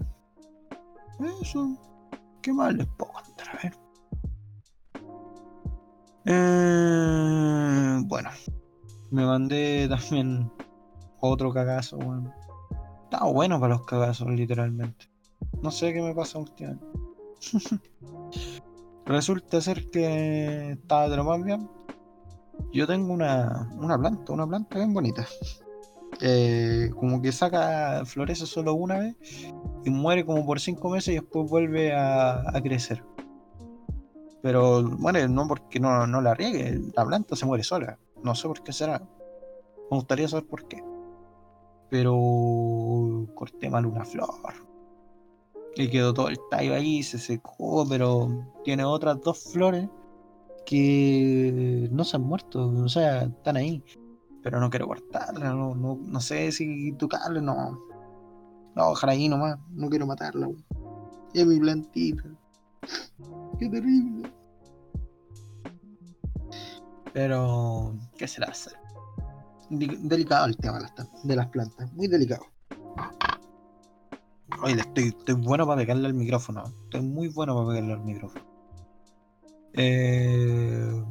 Eso. 1.40 1.76
¿Qué 2.42 2.52
más 2.52 2.74
les 2.74 2.86
puedo 2.86 3.12
contar? 3.12 3.48
A 3.48 3.62
ver. 3.62 3.76
Eh, 6.26 8.02
bueno. 8.06 8.30
Me 9.10 9.24
mandé 9.24 9.88
también 9.88 10.50
otro 11.20 11.52
cagazo, 11.52 11.96
bueno. 11.96 12.34
Estaba 13.04 13.30
bueno 13.30 13.60
para 13.60 13.74
los 13.74 13.86
cagazos, 13.86 14.28
literalmente. 14.28 15.08
No 15.62 15.70
sé 15.70 15.92
qué 15.92 16.02
me 16.02 16.14
pasa 16.14 16.38
últimamente. 16.38 16.84
Resulta 19.06 19.60
ser 19.60 19.90
que 19.90 20.72
estaba 20.72 21.08
de 21.08 21.16
lo 21.16 21.24
más 21.24 21.42
bien 21.44 21.68
yo 22.72 22.86
tengo 22.86 23.12
una, 23.12 23.70
una 23.76 23.98
planta, 23.98 24.32
una 24.32 24.46
planta 24.46 24.78
bien 24.78 24.92
bonita. 24.92 25.26
Eh, 26.20 26.90
como 26.98 27.20
que 27.20 27.32
saca, 27.32 28.04
florece 28.04 28.46
solo 28.46 28.74
una 28.74 28.98
vez 28.98 29.16
y 29.84 29.90
muere 29.90 30.24
como 30.24 30.46
por 30.46 30.60
cinco 30.60 30.90
meses 30.90 31.08
y 31.08 31.18
después 31.18 31.50
vuelve 31.50 31.92
a, 31.94 32.42
crecer. 32.62 33.04
Pero 34.42 34.82
muere 34.82 35.28
no 35.28 35.48
porque 35.48 35.80
no, 35.80 36.06
no 36.06 36.20
la 36.20 36.34
riegue, 36.34 36.80
la 36.94 37.04
planta 37.04 37.36
se 37.36 37.46
muere 37.46 37.64
sola. 37.64 37.98
No 38.22 38.34
sé 38.34 38.48
por 38.48 38.62
qué 38.62 38.72
será. 38.72 39.00
Me 39.90 39.96
gustaría 39.96 40.28
saber 40.28 40.46
por 40.46 40.66
qué. 40.68 40.82
Pero 41.90 43.26
corté 43.34 43.70
mal 43.70 43.86
una 43.86 44.04
flor. 44.04 44.28
Y 45.76 45.88
quedó 45.88 46.14
todo 46.14 46.28
el 46.28 46.38
tallo 46.50 46.74
ahí, 46.74 47.02
se 47.02 47.18
secó, 47.18 47.86
pero 47.88 48.46
tiene 48.62 48.84
otras 48.84 49.20
dos 49.20 49.52
flores 49.52 49.88
que 50.64 51.88
no 51.90 52.04
se 52.04 52.16
han 52.16 52.22
muerto, 52.22 52.68
o 52.68 52.88
sea, 52.88 53.24
están 53.24 53.56
ahí. 53.56 53.82
Pero 54.44 54.60
no 54.60 54.68
quiero 54.68 54.86
cortarla, 54.86 55.54
no, 55.54 55.74
no, 55.74 56.20
sé 56.20 56.52
si 56.52 56.92
tocarla, 56.92 57.40
no. 57.40 57.80
No, 58.76 58.88
ojalá 58.90 59.12
ahí 59.12 59.26
nomás, 59.26 59.58
no 59.70 59.88
quiero 59.88 60.06
matarla. 60.06 60.50
Es 61.32 61.46
mi 61.46 61.58
plantita. 61.58 62.24
Qué 63.58 63.70
terrible. 63.70 64.30
Pero, 67.14 67.96
¿qué 68.18 68.28
se 68.28 68.40
la 68.40 68.48
hace? 68.48 68.70
Delicado 69.70 70.44
el 70.44 70.56
tema 70.58 70.78
de 71.22 71.36
las 71.36 71.48
plantas, 71.48 71.90
muy 71.94 72.06
delicado. 72.06 72.44
Oye, 74.62 74.74
estoy, 74.74 75.04
estoy 75.04 75.36
bueno 75.36 75.66
para 75.66 75.80
pegarle 75.80 76.06
al 76.06 76.14
micrófono. 76.14 76.64
Estoy 76.84 77.00
muy 77.00 77.28
bueno 77.28 77.54
para 77.56 77.68
pegarle 77.68 77.92
al 77.94 78.04
micrófono. 78.04 78.44
Eh, 79.72 81.02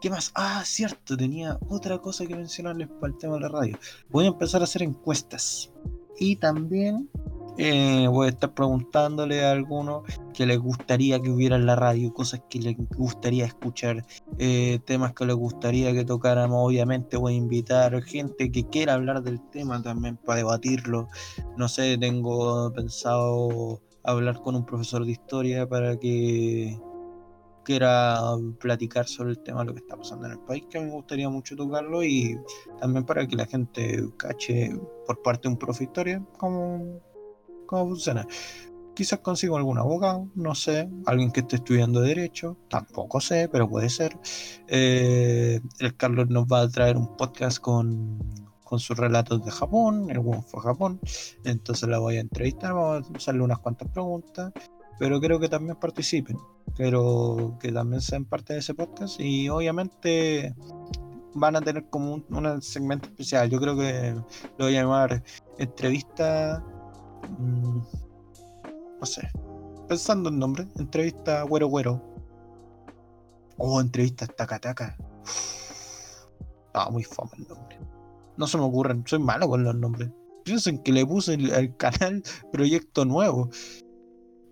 ¿Qué 0.00 0.10
más? 0.10 0.30
Ah, 0.34 0.62
cierto, 0.64 1.16
tenía 1.16 1.58
otra 1.68 1.98
cosa 1.98 2.26
que 2.26 2.34
mencionarles 2.34 2.88
para 3.00 3.12
el 3.12 3.18
tema 3.18 3.34
de 3.34 3.40
la 3.40 3.48
radio. 3.48 3.78
Voy 4.10 4.24
a 4.24 4.28
empezar 4.28 4.60
a 4.60 4.64
hacer 4.64 4.82
encuestas. 4.82 5.72
Y 6.18 6.36
también 6.36 7.10
eh, 7.58 8.06
voy 8.08 8.26
a 8.26 8.30
estar 8.30 8.52
preguntándole 8.52 9.44
a 9.44 9.52
algunos 9.52 10.02
que 10.34 10.44
les 10.44 10.58
gustaría 10.58 11.20
que 11.20 11.30
hubiera 11.30 11.56
en 11.56 11.64
la 11.64 11.76
radio, 11.76 12.12
cosas 12.12 12.42
que 12.50 12.58
les 12.58 12.76
gustaría 12.76 13.46
escuchar, 13.46 14.04
eh, 14.38 14.78
temas 14.84 15.14
que 15.14 15.24
les 15.24 15.36
gustaría 15.36 15.92
que 15.94 16.04
tocáramos. 16.04 16.66
Obviamente 16.66 17.16
voy 17.16 17.34
a 17.34 17.36
invitar 17.36 18.02
gente 18.02 18.52
que 18.52 18.64
quiera 18.64 18.94
hablar 18.94 19.22
del 19.22 19.40
tema 19.50 19.82
también 19.82 20.18
para 20.18 20.38
debatirlo. 20.38 21.08
No 21.56 21.68
sé, 21.68 21.96
tengo 21.96 22.70
pensado 22.74 23.80
hablar 24.04 24.40
con 24.42 24.56
un 24.56 24.66
profesor 24.66 25.06
de 25.06 25.12
historia 25.12 25.66
para 25.66 25.96
que 25.96 26.78
quiera 27.66 28.20
platicar 28.60 29.08
sobre 29.08 29.30
el 29.30 29.40
tema 29.40 29.60
de 29.60 29.66
lo 29.66 29.74
que 29.74 29.80
está 29.80 29.96
pasando 29.96 30.26
en 30.26 30.32
el 30.34 30.38
país, 30.38 30.64
que 30.70 30.78
me 30.78 30.88
gustaría 30.88 31.28
mucho 31.28 31.56
tocarlo 31.56 32.04
y 32.04 32.38
también 32.78 33.04
para 33.04 33.26
que 33.26 33.34
la 33.34 33.44
gente 33.44 34.08
cache 34.16 34.70
por 35.04 35.20
parte 35.20 35.48
de 35.48 35.54
un 35.54 35.58
profe 35.58 35.82
historia 35.82 36.24
cómo, 36.38 37.00
cómo 37.66 37.88
funciona. 37.88 38.24
Quizás 38.94 39.18
consigo 39.18 39.56
algún 39.56 39.78
abogado, 39.78 40.28
no 40.36 40.54
sé, 40.54 40.88
alguien 41.06 41.32
que 41.32 41.40
esté 41.40 41.56
estudiando 41.56 42.00
derecho, 42.00 42.56
tampoco 42.70 43.20
sé, 43.20 43.48
pero 43.50 43.68
puede 43.68 43.90
ser. 43.90 44.16
Eh, 44.68 45.60
el 45.80 45.96
Carlos 45.96 46.28
nos 46.30 46.44
va 46.44 46.60
a 46.60 46.68
traer 46.68 46.96
un 46.96 47.16
podcast 47.16 47.58
con, 47.58 48.16
con 48.62 48.78
sus 48.78 48.96
relatos 48.96 49.44
de 49.44 49.50
Japón, 49.50 50.08
el 50.08 50.20
buen 50.20 50.44
fue 50.44 50.60
a 50.60 50.62
Japón, 50.62 51.00
entonces 51.42 51.88
la 51.88 51.98
voy 51.98 52.18
a 52.18 52.20
entrevistar, 52.20 52.74
vamos 52.74 53.10
a 53.12 53.16
hacerle 53.16 53.42
unas 53.42 53.58
cuantas 53.58 53.88
preguntas 53.88 54.52
pero 54.98 55.20
creo 55.20 55.38
que 55.38 55.48
también 55.48 55.76
participen, 55.76 56.38
pero 56.76 57.56
que 57.60 57.72
también 57.72 58.00
sean 58.00 58.24
parte 58.24 58.54
de 58.54 58.60
ese 58.60 58.74
podcast 58.74 59.20
y 59.20 59.48
obviamente 59.48 60.54
van 61.34 61.56
a 61.56 61.60
tener 61.60 61.88
como 61.90 62.14
un, 62.14 62.62
segmento 62.62 63.08
especial. 63.08 63.50
Yo 63.50 63.60
creo 63.60 63.76
que 63.76 64.14
lo 64.58 64.64
voy 64.64 64.76
a 64.76 64.82
llamar 64.82 65.22
entrevista, 65.58 66.64
mm, 67.38 67.80
no 69.00 69.06
sé, 69.06 69.28
pensando 69.88 70.30
en 70.30 70.38
nombre, 70.38 70.66
entrevista 70.76 71.42
güero 71.42 71.68
güero 71.68 72.02
o 73.58 73.80
entrevista 73.80 74.26
taca 74.26 74.58
taca. 74.58 74.96
Ah, 76.72 76.90
muy 76.90 77.04
fome 77.04 77.30
el 77.38 77.48
nombre. 77.48 77.78
No 78.36 78.46
se 78.46 78.58
me 78.58 78.64
ocurren, 78.64 79.02
soy 79.06 79.18
malo 79.18 79.48
con 79.48 79.64
los 79.64 79.74
nombres. 79.74 80.10
Piensen 80.44 80.82
que 80.82 80.92
le 80.92 81.04
puse 81.04 81.34
el 81.34 81.76
canal 81.76 82.22
proyecto 82.52 83.04
nuevo 83.04 83.50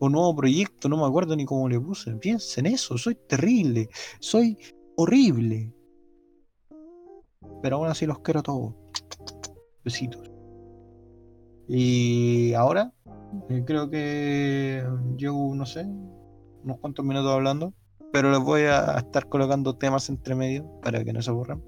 un 0.06 0.12
nuevo 0.12 0.34
proyecto, 0.34 0.88
no 0.88 0.96
me 0.96 1.06
acuerdo 1.06 1.36
ni 1.36 1.44
cómo 1.44 1.68
le 1.68 1.80
puse. 1.80 2.14
Piensen 2.16 2.66
en 2.66 2.74
eso, 2.74 2.96
soy 2.98 3.14
terrible, 3.14 3.88
soy 4.20 4.56
horrible. 4.96 5.72
Pero 7.62 7.76
aún 7.76 7.88
así 7.88 8.06
los 8.06 8.18
quiero 8.20 8.42
todos. 8.42 8.74
Besitos. 9.84 10.30
Y 11.68 12.52
ahora 12.54 12.92
eh, 13.48 13.62
creo 13.66 13.90
que 13.90 14.84
llevo, 15.16 15.54
no 15.54 15.66
sé, 15.66 15.86
unos 16.62 16.78
cuantos 16.80 17.04
minutos 17.04 17.32
hablando, 17.32 17.72
pero 18.12 18.30
les 18.30 18.40
voy 18.40 18.62
a 18.62 18.98
estar 18.98 19.28
colocando 19.28 19.76
temas 19.76 20.08
entre 20.08 20.34
medio 20.34 20.80
para 20.82 21.04
que 21.04 21.12
no 21.12 21.22
se 21.22 21.30
aburran. 21.30 21.62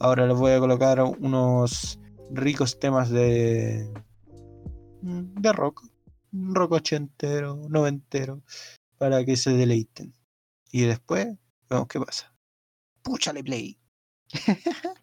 Ahora 0.00 0.26
les 0.26 0.36
voy 0.36 0.52
a 0.52 0.58
colocar 0.58 1.02
unos 1.02 2.00
ricos 2.30 2.78
temas 2.78 3.10
de 3.10 3.88
de 5.02 5.52
rock 5.52 5.84
un 6.32 6.54
rock 6.54 6.72
ochentero, 6.72 7.56
noventero, 7.68 8.42
para 8.98 9.24
que 9.24 9.36
se 9.36 9.50
deleiten. 9.50 10.14
Y 10.70 10.82
después, 10.82 11.28
vemos 11.68 11.88
qué 11.88 12.00
pasa. 12.00 12.34
Púchale 13.02 13.42
play. 13.42 13.78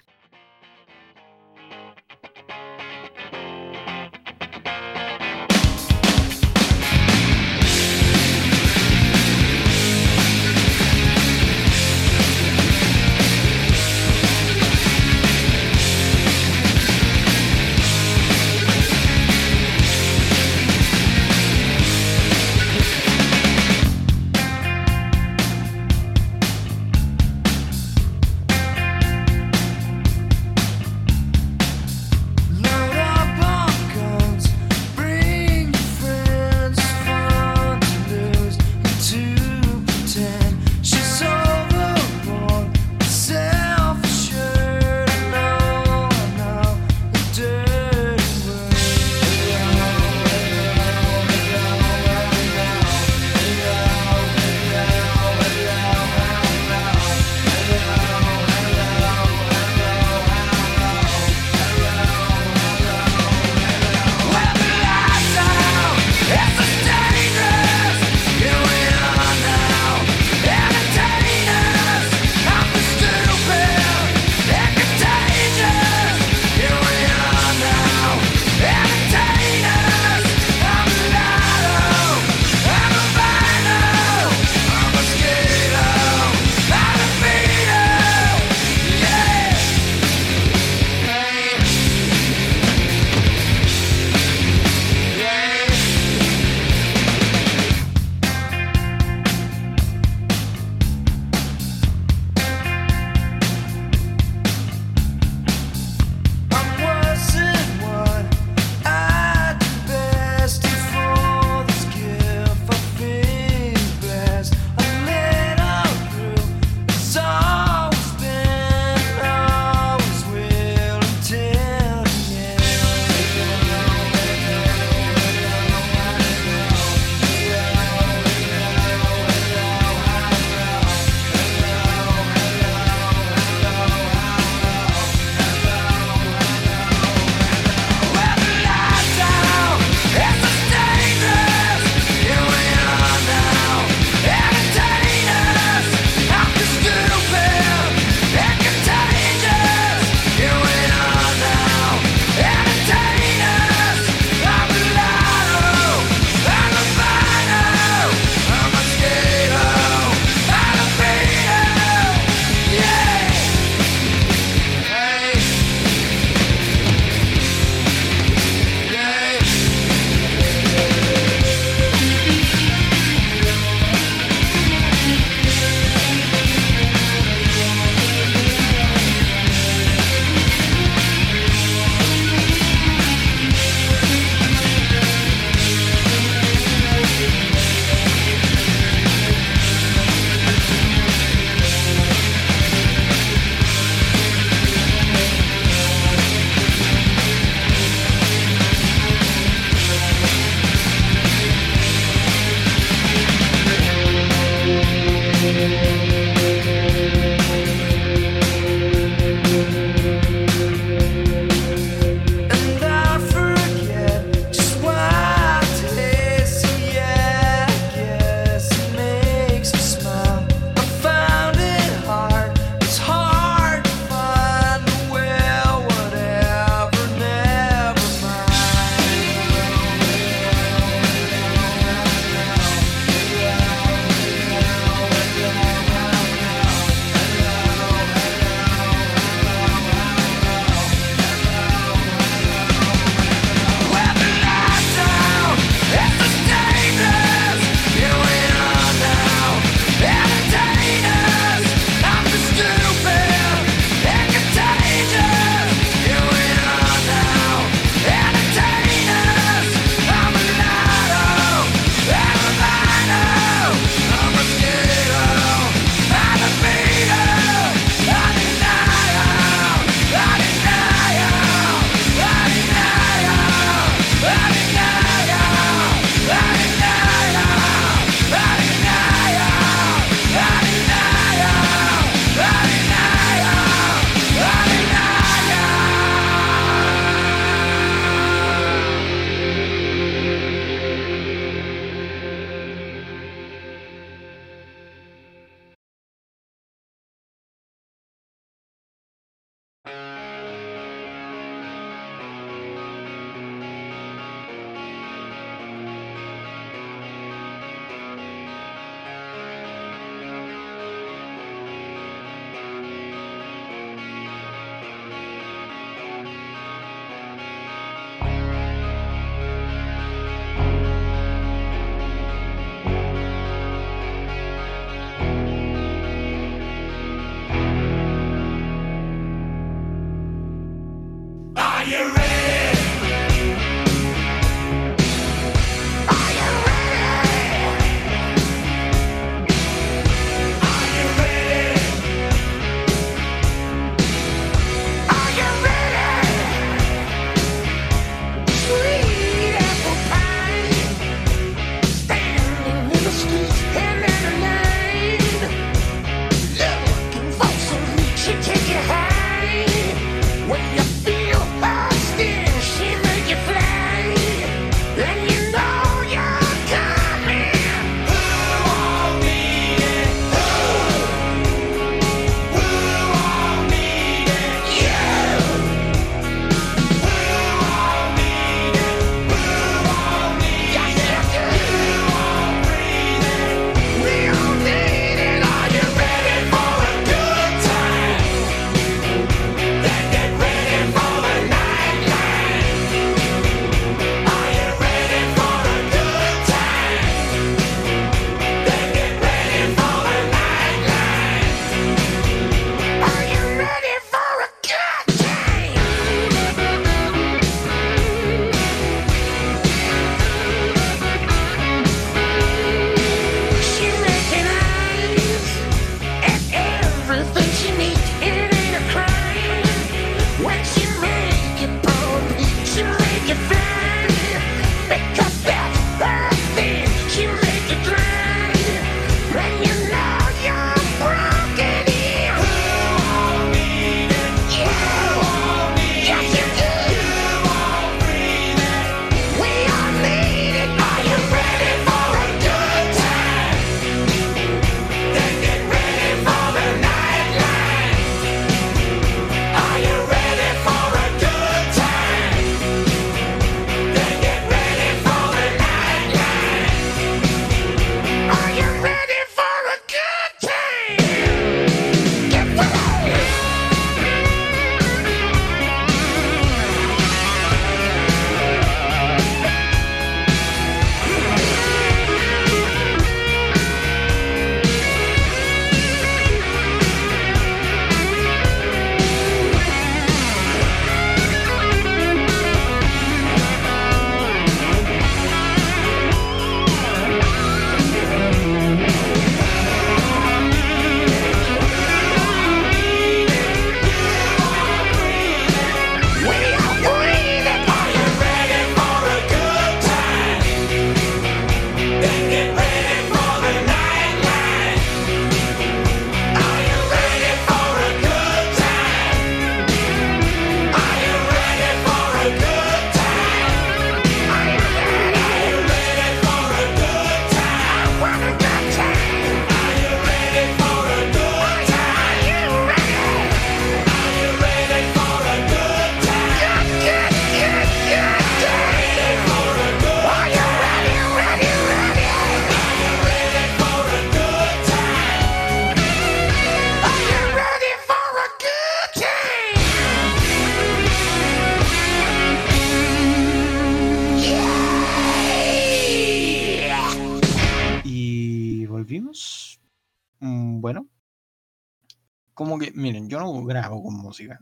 como 552.40 552.58
que, 552.58 552.71
miren, 552.71 553.10
yo 553.10 553.19
no 553.19 553.44
grabo 553.44 553.83
con 553.83 553.96
música. 553.96 554.40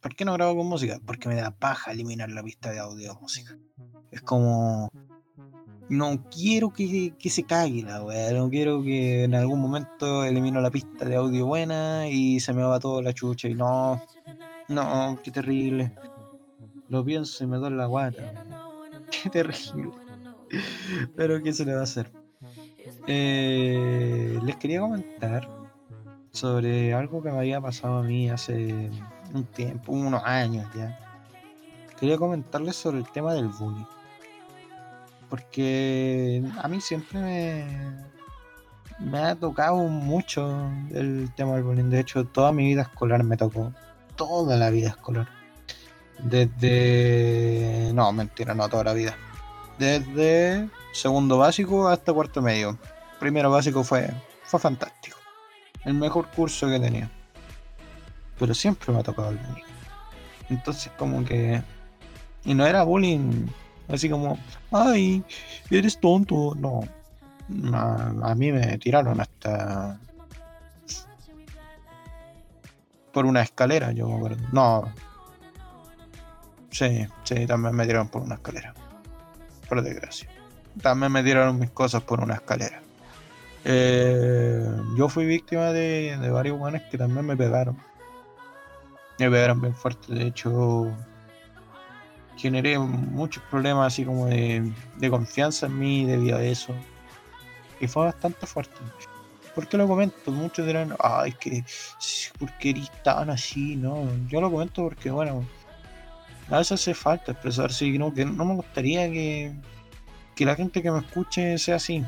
¿Por 0.00 0.14
qué 0.14 0.24
no 0.24 0.34
grabo 0.34 0.56
con 0.56 0.68
música? 0.68 1.00
Porque 1.04 1.28
me 1.28 1.34
da 1.34 1.50
paja 1.50 1.90
eliminar 1.90 2.30
la 2.30 2.40
pista 2.40 2.70
de 2.70 2.78
audio 2.78 3.12
de 3.12 3.20
música. 3.20 3.58
Es 4.12 4.22
como. 4.22 4.92
No 5.88 6.24
quiero 6.30 6.72
que, 6.72 7.12
que 7.18 7.30
se 7.30 7.42
cague 7.42 7.82
la 7.82 8.00
weá. 8.00 8.32
No 8.32 8.48
quiero 8.48 8.80
que 8.84 9.24
en 9.24 9.34
algún 9.34 9.60
momento 9.60 10.22
elimino 10.22 10.60
la 10.60 10.70
pista 10.70 11.04
de 11.04 11.16
audio 11.16 11.46
buena 11.46 12.08
y 12.08 12.38
se 12.38 12.52
me 12.52 12.62
va 12.62 12.78
todo 12.78 13.02
la 13.02 13.12
chucha. 13.12 13.48
Y 13.48 13.54
no. 13.56 14.00
No, 14.68 15.18
qué 15.20 15.32
terrible. 15.32 15.96
Lo 16.90 17.04
pienso 17.04 17.42
y 17.42 17.48
me 17.48 17.56
duele 17.56 17.74
la 17.74 17.86
guata. 17.86 18.44
Qué 19.10 19.30
terrible. 19.30 19.90
Pero 21.16 21.42
¿qué 21.42 21.52
se 21.52 21.64
le 21.64 21.74
va 21.74 21.80
a 21.80 21.84
hacer? 21.84 22.12
Eh, 23.08 24.38
les 24.44 24.56
quería 24.56 24.80
comentar 24.80 25.63
sobre 26.34 26.92
algo 26.92 27.22
que 27.22 27.30
me 27.30 27.38
había 27.38 27.60
pasado 27.60 27.98
a 27.98 28.02
mí 28.02 28.28
hace 28.28 28.90
un 29.32 29.44
tiempo, 29.44 29.92
unos 29.92 30.22
años 30.24 30.66
ya. 30.74 30.98
Quería 31.98 32.18
comentarles 32.18 32.74
sobre 32.74 32.98
el 32.98 33.08
tema 33.08 33.32
del 33.34 33.48
bullying. 33.48 33.86
Porque 35.30 36.42
a 36.60 36.68
mí 36.68 36.80
siempre 36.80 37.64
me, 38.98 39.18
ha 39.18 39.36
tocado 39.36 39.76
mucho 39.76 40.70
el 40.90 41.32
tema 41.36 41.54
del 41.54 41.62
bullying. 41.62 41.88
De 41.88 42.00
hecho, 42.00 42.24
toda 42.24 42.50
mi 42.50 42.66
vida 42.66 42.82
escolar 42.82 43.22
me 43.22 43.36
tocó. 43.36 43.72
Toda 44.16 44.56
la 44.56 44.70
vida 44.70 44.88
escolar. 44.88 45.28
Desde... 46.18 47.92
No, 47.94 48.12
mentira, 48.12 48.54
no 48.54 48.68
toda 48.68 48.84
la 48.84 48.92
vida. 48.92 49.16
Desde 49.78 50.68
segundo 50.92 51.38
básico 51.38 51.86
hasta 51.88 52.12
cuarto 52.12 52.42
medio. 52.42 52.76
Primero 53.20 53.50
básico 53.50 53.84
fue, 53.84 54.10
fue 54.44 54.58
fantástico. 54.58 55.13
El 55.84 55.94
mejor 55.94 56.28
curso 56.30 56.68
que 56.68 56.80
tenía. 56.80 57.10
Pero 58.38 58.54
siempre 58.54 58.92
me 58.92 59.00
ha 59.00 59.02
tocado 59.02 59.30
el 59.30 59.38
bullying. 59.38 59.64
Entonces 60.50 60.92
como 60.98 61.24
que... 61.24 61.62
Y 62.44 62.54
no 62.54 62.66
era 62.66 62.82
bullying 62.82 63.46
así 63.88 64.08
como, 64.08 64.38
ay, 64.70 65.22
eres 65.70 65.98
tonto. 66.00 66.54
No. 66.54 66.80
A, 67.74 68.30
a 68.30 68.34
mí 68.34 68.52
me 68.52 68.78
tiraron 68.78 69.20
hasta... 69.20 69.98
Por 73.12 73.26
una 73.26 73.42
escalera, 73.42 73.92
yo 73.92 74.08
me 74.08 74.16
acuerdo. 74.16 74.48
No. 74.52 74.92
Sí, 76.70 77.06
sí, 77.22 77.46
también 77.46 77.74
me 77.76 77.86
tiraron 77.86 78.08
por 78.08 78.22
una 78.22 78.34
escalera. 78.34 78.74
Por 79.68 79.82
desgracia. 79.82 80.28
También 80.82 81.12
me 81.12 81.22
tiraron 81.22 81.58
mis 81.58 81.70
cosas 81.70 82.02
por 82.02 82.20
una 82.20 82.34
escalera. 82.34 82.82
Eh, 83.64 84.62
yo 84.96 85.08
fui 85.08 85.24
víctima 85.24 85.72
de, 85.72 86.16
varios 86.30 86.58
guanes 86.58 86.82
que 86.90 86.98
también 86.98 87.26
me 87.26 87.36
pegaron. 87.36 87.76
Me 89.18 89.30
pegaron 89.30 89.60
bien 89.60 89.74
fuerte. 89.74 90.12
De 90.14 90.26
hecho, 90.26 90.92
generé 92.36 92.78
muchos 92.78 93.42
problemas 93.44 93.92
así 93.92 94.04
como 94.04 94.26
de, 94.26 94.70
de 94.96 95.10
confianza 95.10 95.66
en 95.66 95.78
mí 95.78 96.04
debido 96.04 96.36
a 96.36 96.42
eso. 96.42 96.74
Y 97.80 97.86
fue 97.86 98.04
bastante 98.04 98.46
fuerte. 98.46 98.76
¿Por 99.54 99.68
qué 99.68 99.76
lo 99.76 99.86
comento? 99.86 100.30
Muchos 100.32 100.66
dirán, 100.66 100.96
ay, 100.98 101.32
que, 101.32 101.64
¿por 102.38 102.52
qué 102.58 102.70
eres 102.70 102.90
tan 103.02 103.30
así? 103.30 103.76
No, 103.76 104.08
yo 104.26 104.40
lo 104.40 104.50
comento 104.50 104.82
porque, 104.82 105.10
bueno, 105.10 105.44
a 106.50 106.58
veces 106.58 106.80
hace 106.80 106.94
falta 106.94 107.32
expresarse 107.32 107.86
y 107.86 107.96
no, 107.96 108.12
que 108.12 108.24
no 108.24 108.44
me 108.44 108.54
gustaría 108.54 109.08
que, 109.10 109.54
que 110.34 110.44
la 110.44 110.56
gente 110.56 110.82
que 110.82 110.90
me 110.90 110.98
escuche 110.98 111.56
sea 111.58 111.76
así. 111.76 112.04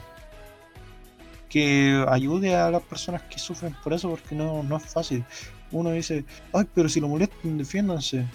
Que 1.56 2.04
ayude 2.10 2.54
a 2.54 2.70
las 2.70 2.82
personas 2.82 3.22
que 3.22 3.38
sufren 3.38 3.74
por 3.82 3.94
eso, 3.94 4.10
porque 4.10 4.34
no, 4.34 4.62
no 4.62 4.76
es 4.76 4.82
fácil. 4.92 5.24
Uno 5.72 5.90
dice, 5.90 6.26
ay, 6.52 6.66
pero 6.74 6.86
si 6.86 7.00
lo 7.00 7.08
molestan, 7.08 7.56
defiéndanse. 7.56 8.26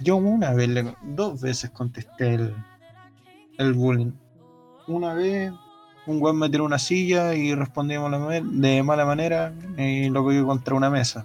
Yo 0.00 0.16
una 0.16 0.52
vez, 0.52 0.68
dos 1.04 1.40
veces 1.40 1.70
contesté 1.70 2.34
el, 2.34 2.56
el 3.58 3.72
bullying. 3.74 4.10
Una 4.88 5.14
vez 5.14 5.52
un 6.08 6.20
weón 6.20 6.36
me 6.40 6.50
tiró 6.50 6.64
una 6.64 6.80
silla 6.80 7.36
y 7.36 7.54
respondí 7.54 7.94
de 7.94 8.00
mala, 8.00 8.18
ma- 8.18 8.40
de 8.40 8.82
mala 8.82 9.06
manera 9.06 9.54
y 9.78 10.10
lo 10.10 10.26
pegué 10.26 10.42
contra 10.42 10.74
una 10.74 10.90
mesa. 10.90 11.24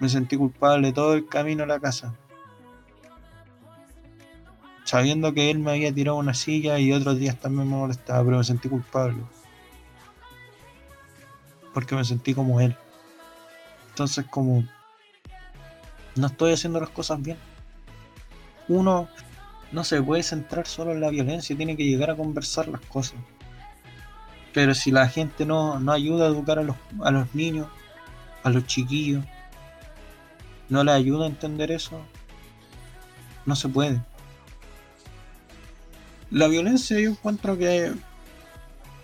Me 0.00 0.08
sentí 0.08 0.36
culpable 0.36 0.90
todo 0.92 1.14
el 1.14 1.28
camino 1.28 1.62
a 1.62 1.66
la 1.66 1.78
casa. 1.78 2.12
Sabiendo 4.82 5.32
que 5.32 5.52
él 5.52 5.60
me 5.60 5.70
había 5.70 5.94
tirado 5.94 6.18
una 6.18 6.34
silla 6.34 6.80
y 6.80 6.92
otros 6.92 7.16
días 7.16 7.38
también 7.38 7.68
me 7.68 7.76
molestaba, 7.76 8.24
pero 8.24 8.38
me 8.38 8.44
sentí 8.44 8.68
culpable. 8.68 9.22
Porque 11.74 11.94
me 11.94 12.04
sentí 12.04 12.32
como 12.32 12.60
él. 12.60 12.74
Entonces 13.90 14.24
como 14.30 14.64
no 16.16 16.26
estoy 16.28 16.52
haciendo 16.52 16.80
las 16.80 16.90
cosas 16.90 17.20
bien. 17.20 17.36
Uno 18.68 19.08
no 19.72 19.84
se 19.84 20.00
puede 20.00 20.22
centrar 20.22 20.66
solo 20.66 20.92
en 20.92 21.00
la 21.00 21.10
violencia, 21.10 21.56
tiene 21.56 21.76
que 21.76 21.84
llegar 21.84 22.10
a 22.10 22.16
conversar 22.16 22.68
las 22.68 22.80
cosas. 22.82 23.18
Pero 24.52 24.74
si 24.74 24.92
la 24.92 25.08
gente 25.08 25.44
no, 25.44 25.80
no 25.80 25.92
ayuda 25.92 26.26
a 26.26 26.28
educar 26.28 26.60
a 26.60 26.62
los, 26.62 26.76
a 27.02 27.10
los 27.10 27.34
niños, 27.34 27.66
a 28.44 28.50
los 28.50 28.66
chiquillos, 28.66 29.24
no 30.68 30.84
les 30.84 30.94
ayuda 30.94 31.24
a 31.24 31.28
entender 31.28 31.72
eso, 31.72 32.00
no 33.44 33.56
se 33.56 33.68
puede. 33.68 34.00
La 36.30 36.46
violencia 36.46 36.98
yo 37.00 37.10
encuentro 37.10 37.58
que... 37.58 37.92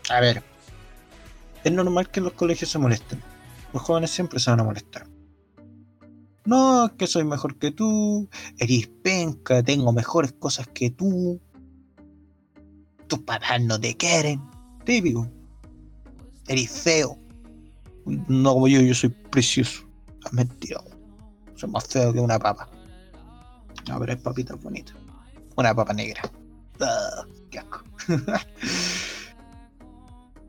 A 0.09 0.21
ver, 0.21 0.43
es 1.65 1.73
normal 1.73 2.11
que 2.11 2.21
en 2.21 2.25
los 2.25 2.33
colegios 2.35 2.71
se 2.71 2.79
molesten. 2.79 3.23
Los 3.73 3.83
jóvenes 3.83 4.11
siempre 4.11 4.41
se 4.41 4.51
van 4.51 4.61
a 4.61 4.65
molestar. 4.65 5.07
No, 6.45 6.87
es 6.87 6.93
que 6.93 7.07
soy 7.07 7.25
mejor 7.25 7.59
que 7.59 7.71
tú, 7.71 8.29
eres 8.59 8.89
penca, 9.03 9.63
tengo 9.63 9.93
mejores 9.93 10.33
cosas 10.33 10.67
que 10.69 10.91
tú. 10.91 11.41
Tus 13.07 13.19
papás 13.21 13.61
no 13.63 13.79
te 13.79 13.97
quieren. 13.97 14.41
Típico. 14.85 15.29
Eres 16.49 16.71
feo. 16.71 17.19
No 18.05 18.55
como 18.55 18.69
yo, 18.69 18.81
yo 18.81 18.95
soy 18.95 19.11
precioso. 19.11 19.83
Es 20.25 20.33
mentira. 20.33 20.81
Soy 21.55 21.71
más 21.71 21.87
feo 21.87 22.13
que 22.13 22.21
una 22.21 22.39
papa. 22.39 22.69
No, 23.89 23.99
pero 24.01 24.13
es 24.13 24.21
papita 24.21 24.55
bonita. 24.55 24.93
Una 25.57 25.75
papa 25.75 25.93
negra. 25.93 26.23
Ah, 26.81 27.25
qué 27.51 27.59
asco. 27.59 27.85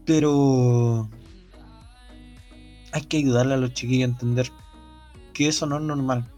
pero 0.06 1.10
hay 2.91 3.02
que 3.04 3.18
ayudarle 3.18 3.54
a 3.54 3.58
los 3.58 3.74
chiquillos 3.74 4.10
a 4.10 4.12
entender 4.12 4.52
que 5.34 5.47
eso 5.47 5.66
no 5.66 5.78
es 5.78 5.84
normal. 5.84 6.30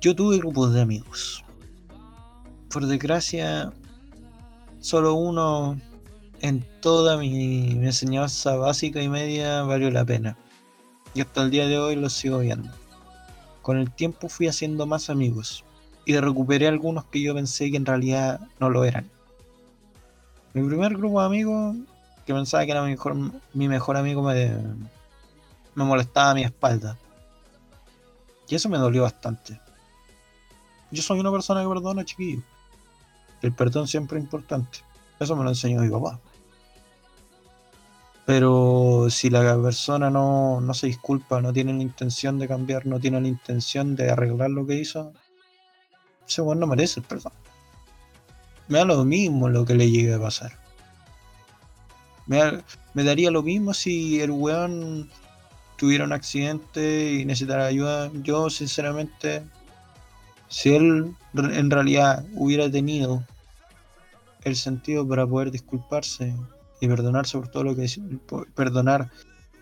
Yo 0.00 0.14
tuve 0.14 0.38
grupos 0.38 0.72
de 0.74 0.80
amigos. 0.80 1.44
Por 2.70 2.86
desgracia, 2.86 3.72
solo 4.80 5.14
uno 5.14 5.76
en 6.40 6.64
toda 6.80 7.16
mi, 7.16 7.70
enseñanza 7.84 8.54
básica 8.56 9.02
y 9.02 9.08
media 9.08 9.62
valió 9.62 9.90
la 9.90 10.04
pena. 10.04 10.36
Y 11.14 11.20
hasta 11.20 11.42
el 11.42 11.50
día 11.50 11.66
de 11.66 11.78
hoy 11.78 11.96
lo 11.96 12.10
sigo 12.10 12.38
viendo. 12.38 12.70
Con 13.62 13.78
el 13.78 13.90
tiempo 13.90 14.28
fui 14.28 14.46
haciendo 14.46 14.86
más 14.86 15.10
amigos 15.10 15.64
y 16.04 16.16
recuperé 16.16 16.68
algunos 16.68 17.04
que 17.06 17.20
yo 17.20 17.34
pensé 17.34 17.70
que 17.70 17.76
en 17.76 17.86
realidad 17.86 18.40
no 18.60 18.70
lo 18.70 18.84
eran. 18.84 19.10
Mi 20.54 20.66
primer 20.66 20.96
grupo 20.96 21.20
de 21.20 21.26
amigos, 21.26 21.76
que 22.26 22.34
pensaba 22.34 22.64
que 22.64 22.72
era 22.72 22.82
mi 22.82 22.90
mejor, 22.90 23.14
mi 23.54 23.68
mejor 23.68 23.96
amigo, 23.96 24.22
me, 24.22 24.50
me 25.74 25.84
molestaba 25.84 26.30
a 26.30 26.34
mi 26.34 26.44
espalda. 26.44 26.96
Y 28.48 28.54
eso 28.54 28.68
me 28.68 28.78
dolió 28.78 29.02
bastante. 29.02 29.60
Yo 30.90 31.02
soy 31.02 31.20
una 31.20 31.30
persona 31.30 31.62
que 31.62 31.68
perdona, 31.68 32.04
chiquillo. 32.04 32.42
El 33.42 33.52
perdón 33.52 33.86
siempre 33.86 34.18
es 34.18 34.24
importante. 34.24 34.80
Eso 35.20 35.36
me 35.36 35.44
lo 35.44 35.50
enseñó 35.50 35.80
mi 35.80 35.90
papá. 35.90 36.18
Pero 38.24 39.06
si 39.08 39.30
la 39.30 39.56
persona 39.62 40.10
no, 40.10 40.60
no 40.60 40.74
se 40.74 40.86
disculpa, 40.86 41.40
no 41.40 41.52
tiene 41.52 41.72
la 41.72 41.82
intención 41.82 42.38
de 42.38 42.46
cambiar, 42.46 42.84
no 42.86 43.00
tiene 43.00 43.20
la 43.20 43.28
intención 43.28 43.96
de 43.96 44.10
arreglar 44.10 44.50
lo 44.50 44.66
que 44.66 44.74
hizo, 44.74 45.12
ese 46.28 46.42
weón 46.42 46.60
no 46.60 46.66
merece 46.66 47.00
el 47.00 47.06
perdón. 47.06 47.32
Me 48.68 48.78
da 48.78 48.84
lo 48.84 49.04
mismo 49.04 49.48
lo 49.48 49.64
que 49.64 49.74
le 49.74 49.90
llegue 49.90 50.14
a 50.14 50.20
pasar. 50.20 50.52
Me, 52.26 52.62
me 52.94 53.04
daría 53.04 53.30
lo 53.30 53.42
mismo 53.42 53.72
si 53.72 54.20
el 54.20 54.30
weón 54.30 55.08
tuviera 55.76 56.04
un 56.04 56.12
accidente 56.12 57.14
y 57.14 57.24
necesitara 57.24 57.66
ayuda. 57.66 58.10
Yo, 58.22 58.50
sinceramente, 58.50 59.42
si 60.48 60.74
él 60.74 61.14
en 61.34 61.70
realidad 61.70 62.26
hubiera 62.34 62.70
tenido 62.70 63.24
el 64.44 64.56
sentido 64.56 65.06
para 65.06 65.26
poder 65.26 65.50
disculparse 65.50 66.34
y 66.80 66.88
perdonarse 66.88 67.38
por 67.38 67.48
todo 67.48 67.64
lo 67.64 67.76
que 67.76 67.86
perdonar, 68.54 69.10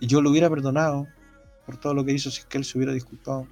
y 0.00 0.06
yo 0.06 0.20
lo 0.20 0.30
hubiera 0.30 0.50
perdonado 0.50 1.06
por 1.64 1.76
todo 1.76 1.94
lo 1.94 2.04
que 2.04 2.12
hizo 2.12 2.30
si 2.30 2.40
es 2.40 2.46
que 2.46 2.58
él 2.58 2.64
se 2.64 2.78
hubiera 2.78 2.92
disculpado. 2.92 3.46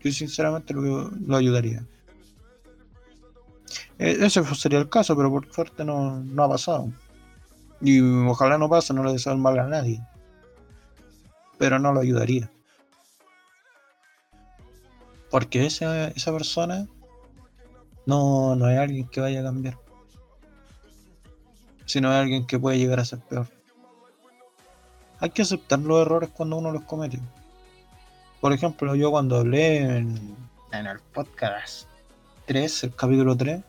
Yo 0.00 0.10
sinceramente 0.10 0.74
lo, 0.74 1.10
lo 1.10 1.36
ayudaría. 1.36 1.86
E, 3.98 4.24
ese 4.24 4.44
sería 4.54 4.78
el 4.78 4.88
caso, 4.88 5.16
pero 5.16 5.30
por 5.30 5.50
suerte 5.52 5.84
no, 5.84 6.20
no 6.20 6.44
ha 6.44 6.48
pasado. 6.48 6.90
Y 7.80 8.00
ojalá 8.00 8.58
no 8.58 8.68
pase, 8.68 8.94
no 8.94 9.02
le 9.02 9.12
deseo 9.12 9.36
mal 9.36 9.58
a 9.58 9.66
nadie. 9.66 10.00
Pero 11.58 11.78
no 11.78 11.92
lo 11.92 12.00
ayudaría. 12.00 12.50
Porque 15.30 15.66
esa, 15.66 16.08
esa 16.08 16.32
persona 16.32 16.86
no, 18.06 18.54
no 18.54 18.68
es 18.68 18.78
alguien 18.78 19.08
que 19.08 19.20
vaya 19.20 19.40
a 19.40 19.44
cambiar. 19.44 19.78
Sino 21.86 22.10
es 22.12 22.16
alguien 22.16 22.46
que 22.46 22.58
puede 22.58 22.78
llegar 22.78 23.00
a 23.00 23.04
ser 23.04 23.20
peor. 23.20 23.48
Hay 25.18 25.30
que 25.30 25.42
aceptar 25.42 25.78
los 25.78 26.00
errores 26.00 26.30
cuando 26.30 26.56
uno 26.56 26.72
los 26.72 26.82
comete. 26.82 27.20
Por 28.40 28.52
ejemplo, 28.52 28.94
yo 28.94 29.10
cuando 29.10 29.38
hablé 29.38 29.78
en, 29.78 30.36
en 30.72 30.86
el 30.86 30.98
podcast 30.98 31.91
3, 32.46 32.84
el 32.84 32.94
capítulo 32.94 33.36
3, 33.36 33.62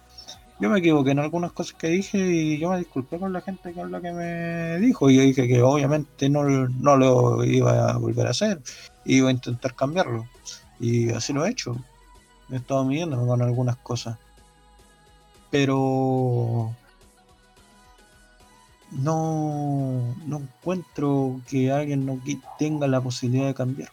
yo 0.59 0.69
me 0.69 0.79
equivoqué 0.79 1.11
en 1.11 1.19
algunas 1.19 1.51
cosas 1.51 1.75
que 1.75 1.87
dije 1.87 2.17
y 2.17 2.57
yo 2.57 2.69
me 2.69 2.77
disculpé 2.77 3.19
con 3.19 3.33
la 3.33 3.41
gente 3.41 3.71
es 3.71 3.75
lo 3.75 4.01
que 4.01 4.11
me 4.13 4.79
dijo. 4.79 5.09
Y 5.09 5.17
yo 5.17 5.21
dije 5.23 5.47
que 5.47 5.61
obviamente 5.61 6.29
no, 6.29 6.43
no 6.43 6.95
lo 6.95 7.43
iba 7.43 7.89
a 7.89 7.97
volver 7.97 8.27
a 8.27 8.29
hacer, 8.29 8.61
iba 9.03 9.29
a 9.29 9.31
intentar 9.31 9.75
cambiarlo. 9.75 10.25
Y 10.79 11.11
así 11.11 11.33
lo 11.33 11.45
he 11.45 11.49
hecho. 11.49 11.75
He 12.49 12.55
estado 12.55 12.85
midiéndome 12.85 13.27
con 13.27 13.41
algunas 13.41 13.77
cosas. 13.77 14.17
Pero 15.49 16.73
no, 18.91 20.15
no 20.25 20.37
encuentro 20.37 21.41
que 21.49 21.71
alguien 21.71 22.05
no 22.05 22.19
tenga 22.57 22.87
la 22.87 23.01
posibilidad 23.01 23.47
de 23.47 23.53
cambiar. 23.53 23.91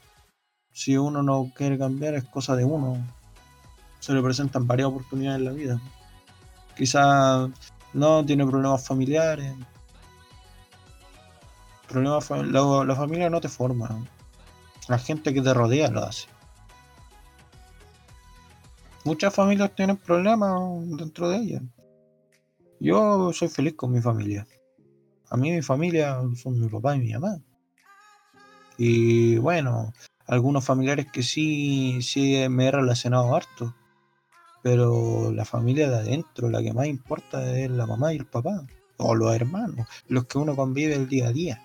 Si 0.73 0.97
uno 0.97 1.23
no 1.23 1.51
quiere 1.55 1.79
cambiar 1.79 2.15
es 2.15 2.25
cosa 2.25 2.55
de 2.55 2.65
uno. 2.65 2.99
Se 4.01 4.13
le 4.13 4.23
presentan 4.23 4.67
varias 4.67 4.89
oportunidades 4.89 5.39
en 5.39 5.45
la 5.45 5.53
vida. 5.53 5.81
Quizá 6.77 7.49
no 7.93 8.25
tiene 8.25 8.47
problemas 8.47 8.87
familiares. 8.87 9.55
Problemas 11.89 12.31
la, 12.31 12.95
familia 12.95 13.31
no 13.31 13.41
te 13.41 13.49
forma. 13.49 14.07
La 14.89 14.99
gente 14.99 15.35
que 15.35 15.43
te 15.43 15.55
rodea 15.55 15.89
lo 15.89 16.05
hace. 16.05 16.27
Muchas 19.05 19.35
familias 19.35 19.75
tienen 19.75 19.97
problemas 19.97 20.53
dentro 20.97 21.29
de 21.29 21.37
ellas. 21.39 21.63
Yo 22.79 23.33
soy 23.33 23.49
feliz 23.49 23.75
con 23.75 23.93
mi 23.93 24.01
familia. 24.01 24.47
A 25.31 25.37
mí 25.37 25.53
mi 25.53 25.63
familia 25.63 26.19
son 26.37 26.61
mi 26.61 26.69
papá 26.69 26.97
y 26.97 27.01
mi 27.01 27.13
mamá. 27.13 27.39
Y 28.79 29.37
bueno, 29.37 29.93
algunos 30.27 30.65
familiares 30.65 31.07
que 31.13 31.23
sí, 31.23 32.01
sí 32.03 32.49
me 32.49 32.67
he 32.67 32.71
relacionado 32.71 33.35
harto. 33.35 33.75
Pero 34.63 35.33
la 35.33 35.45
familia 35.45 35.89
de 35.89 35.97
adentro, 35.97 36.51
la 36.51 36.63
que 36.63 36.73
más 36.73 36.87
importa 36.87 37.59
es 37.59 37.71
la 37.71 37.87
mamá 37.87 38.13
y 38.13 38.19
el 38.19 38.27
papá, 38.27 38.67
o 38.99 39.15
los 39.15 39.35
hermanos, 39.35 39.87
los 40.09 40.27
que 40.27 40.39
uno 40.39 40.55
convive 40.55 40.95
el 40.95 41.09
día 41.09 41.29
a 41.29 41.33
día. 41.33 41.63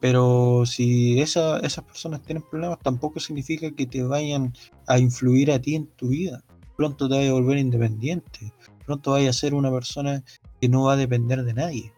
Pero 0.00 0.64
si 0.66 1.18
esas 1.20 1.80
personas 1.80 2.22
tienen 2.22 2.42
problemas, 2.42 2.78
tampoco 2.80 3.20
significa 3.20 3.70
que 3.70 3.86
te 3.86 4.02
vayan 4.02 4.52
a 4.86 4.98
influir 4.98 5.50
a 5.50 5.58
ti 5.58 5.76
en 5.76 5.86
tu 5.86 6.08
vida. 6.08 6.44
Pronto 6.76 7.08
te 7.08 7.16
vas 7.16 7.26
a 7.26 7.32
volver 7.32 7.56
independiente. 7.56 8.52
Pronto 8.84 9.12
vas 9.12 9.26
a 9.26 9.32
ser 9.32 9.54
una 9.54 9.72
persona 9.72 10.22
que 10.60 10.68
no 10.68 10.84
va 10.84 10.92
a 10.92 10.96
depender 10.96 11.42
de 11.42 11.54
nadie. 11.54 11.92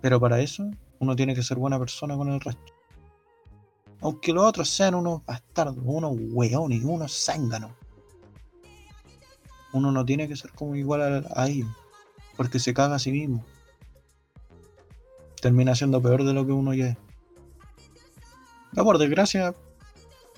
Pero 0.00 0.18
para 0.18 0.40
eso, 0.40 0.68
uno 0.98 1.14
tiene 1.14 1.36
que 1.36 1.42
ser 1.44 1.56
buena 1.56 1.78
persona 1.78 2.16
con 2.16 2.30
el 2.30 2.40
resto. 2.40 2.72
Aunque 4.02 4.32
los 4.32 4.44
otros 4.44 4.68
sean 4.68 4.94
unos 4.94 5.24
bastardos, 5.24 5.82
unos 5.84 6.12
weones, 6.16 6.82
unos 6.84 7.24
zánganos. 7.24 7.72
Uno 9.72 9.92
no 9.92 10.04
tiene 10.04 10.26
que 10.26 10.36
ser 10.36 10.50
como 10.52 10.74
igual 10.74 11.26
a, 11.34 11.48
ellos, 11.48 11.68
porque 12.36 12.58
se 12.58 12.74
caga 12.74 12.96
a 12.96 12.98
sí 12.98 13.12
mismo. 13.12 13.44
Termina 15.40 15.74
siendo 15.74 16.02
peor 16.02 16.24
de 16.24 16.32
lo 16.32 16.44
que 16.44 16.52
uno 16.52 16.74
ya 16.74 16.88
es. 16.88 16.96
Yo 18.72 18.84
por 18.84 18.98
desgracia 18.98 19.54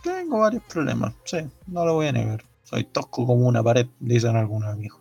tengo 0.03 0.41
varios 0.41 0.63
problemas, 0.65 1.15
sí, 1.25 1.39
no 1.67 1.85
lo 1.85 1.95
voy 1.95 2.09
a 2.09 2.13
negar. 2.13 2.45
Soy 2.65 2.85
tosco 2.85 3.27
como 3.27 3.47
una 3.47 3.63
pared, 3.63 3.87
dicen 4.01 4.37
algunos 4.37 4.71
amigos. 4.71 5.01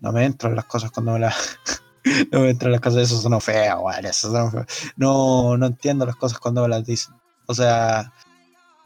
No 0.00 0.12
me 0.12 0.24
entran 0.24 0.54
las 0.54 0.66
cosas 0.66 0.90
cuando 0.90 1.12
me 1.12 1.20
las... 1.20 1.58
no 2.32 2.40
me 2.40 2.50
entran 2.50 2.72
las 2.72 2.80
cosas, 2.80 3.02
eso 3.02 3.20
son 3.20 3.40
feas, 3.40 3.76
weón, 3.80 4.66
No, 4.96 5.56
no 5.56 5.66
entiendo 5.66 6.06
las 6.06 6.16
cosas 6.16 6.38
cuando 6.38 6.62
me 6.62 6.68
las 6.68 6.84
dicen. 6.84 7.14
O 7.46 7.54
sea, 7.54 8.12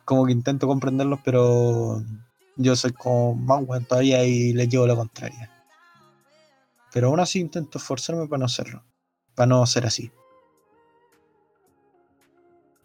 como 0.05 0.27
que 0.27 0.33
intento 0.33 0.67
comprenderlos, 0.67 1.21
pero 1.25 2.03
yo 2.57 2.75
soy 2.77 2.93
como 2.93 3.35
más 3.35 3.65
bueno 3.65 3.87
todavía 3.87 4.25
y 4.25 4.53
les 4.53 4.69
llevo 4.69 4.87
la 4.87 4.97
contraria. 4.97 5.51
Pero 6.93 7.09
aún 7.09 7.21
así 7.21 7.39
intento 7.39 7.79
esforzarme 7.79 8.27
para 8.27 8.41
no 8.41 8.47
hacerlo, 8.47 8.83
para 9.35 9.47
no 9.47 9.67
ser 9.67 9.87
así. 9.87 10.11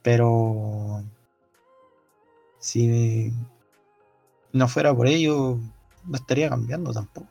Pero 0.02 1.04
si 2.60 3.34
no 4.52 4.68
fuera 4.68 4.94
por 4.94 5.08
ello, 5.08 5.58
no 6.06 6.16
estaría 6.16 6.50
cambiando 6.50 6.92
tampoco. 6.92 7.28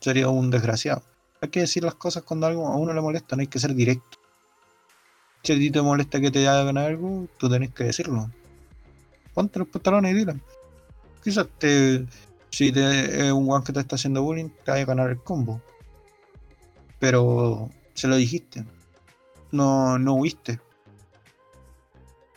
Sería 0.00 0.28
un 0.28 0.50
desgraciado. 0.50 1.02
Hay 1.40 1.48
que 1.48 1.60
decir 1.60 1.84
las 1.84 1.94
cosas 1.94 2.24
cuando 2.24 2.46
algo 2.46 2.66
a 2.66 2.76
uno 2.76 2.92
le 2.92 3.00
molesta, 3.00 3.36
no 3.36 3.40
hay 3.40 3.46
que 3.46 3.60
ser 3.60 3.74
directo. 3.74 4.17
Si 5.48 5.54
a 5.54 5.56
ti 5.56 5.70
te 5.70 5.80
molesta 5.80 6.20
que 6.20 6.30
te 6.30 6.46
hagan 6.46 6.76
algo, 6.76 7.26
tú 7.38 7.48
tenés 7.48 7.72
que 7.72 7.84
decirlo. 7.84 8.30
Ponte 9.32 9.58
los 9.58 9.68
pantalones 9.68 10.12
y 10.12 10.14
dile. 10.18 10.34
Quizás 11.24 11.46
te, 11.56 12.04
si 12.50 12.70
te, 12.70 13.28
es 13.28 13.32
un 13.32 13.46
guan 13.46 13.64
que 13.64 13.72
te 13.72 13.80
está 13.80 13.96
haciendo 13.96 14.22
bullying, 14.22 14.50
te 14.62 14.72
vaya 14.72 14.82
a 14.82 14.86
ganar 14.86 15.08
el 15.08 15.22
combo. 15.22 15.62
Pero 16.98 17.70
se 17.94 18.08
lo 18.08 18.16
dijiste. 18.16 18.66
No, 19.50 19.98
no 19.98 20.16
huiste. 20.16 20.60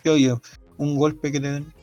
Y 0.05 0.07
oye, 0.07 0.33
un 0.77 0.95
golpe 0.95 1.33
que 1.33 1.41
te 1.41 1.51
den. 1.51 1.73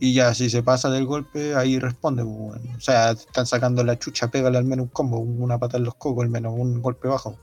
Y 0.00 0.12
ya, 0.12 0.34
si 0.34 0.50
se 0.50 0.62
pasa 0.62 0.90
del 0.90 1.06
golpe, 1.06 1.54
ahí 1.54 1.78
responde. 1.78 2.26
Pues, 2.26 2.60
o 2.76 2.80
sea, 2.80 3.12
están 3.12 3.46
sacando 3.46 3.82
la 3.84 3.98
chucha, 3.98 4.28
pégale 4.30 4.58
al 4.58 4.64
menos 4.66 4.84
un 4.84 4.90
combo, 4.90 5.18
una 5.18 5.56
pata 5.56 5.78
en 5.78 5.84
los 5.84 5.94
cocos, 5.94 6.24
al 6.24 6.30
menos 6.30 6.52
un 6.54 6.82
golpe 6.82 7.08
bajo. 7.08 7.38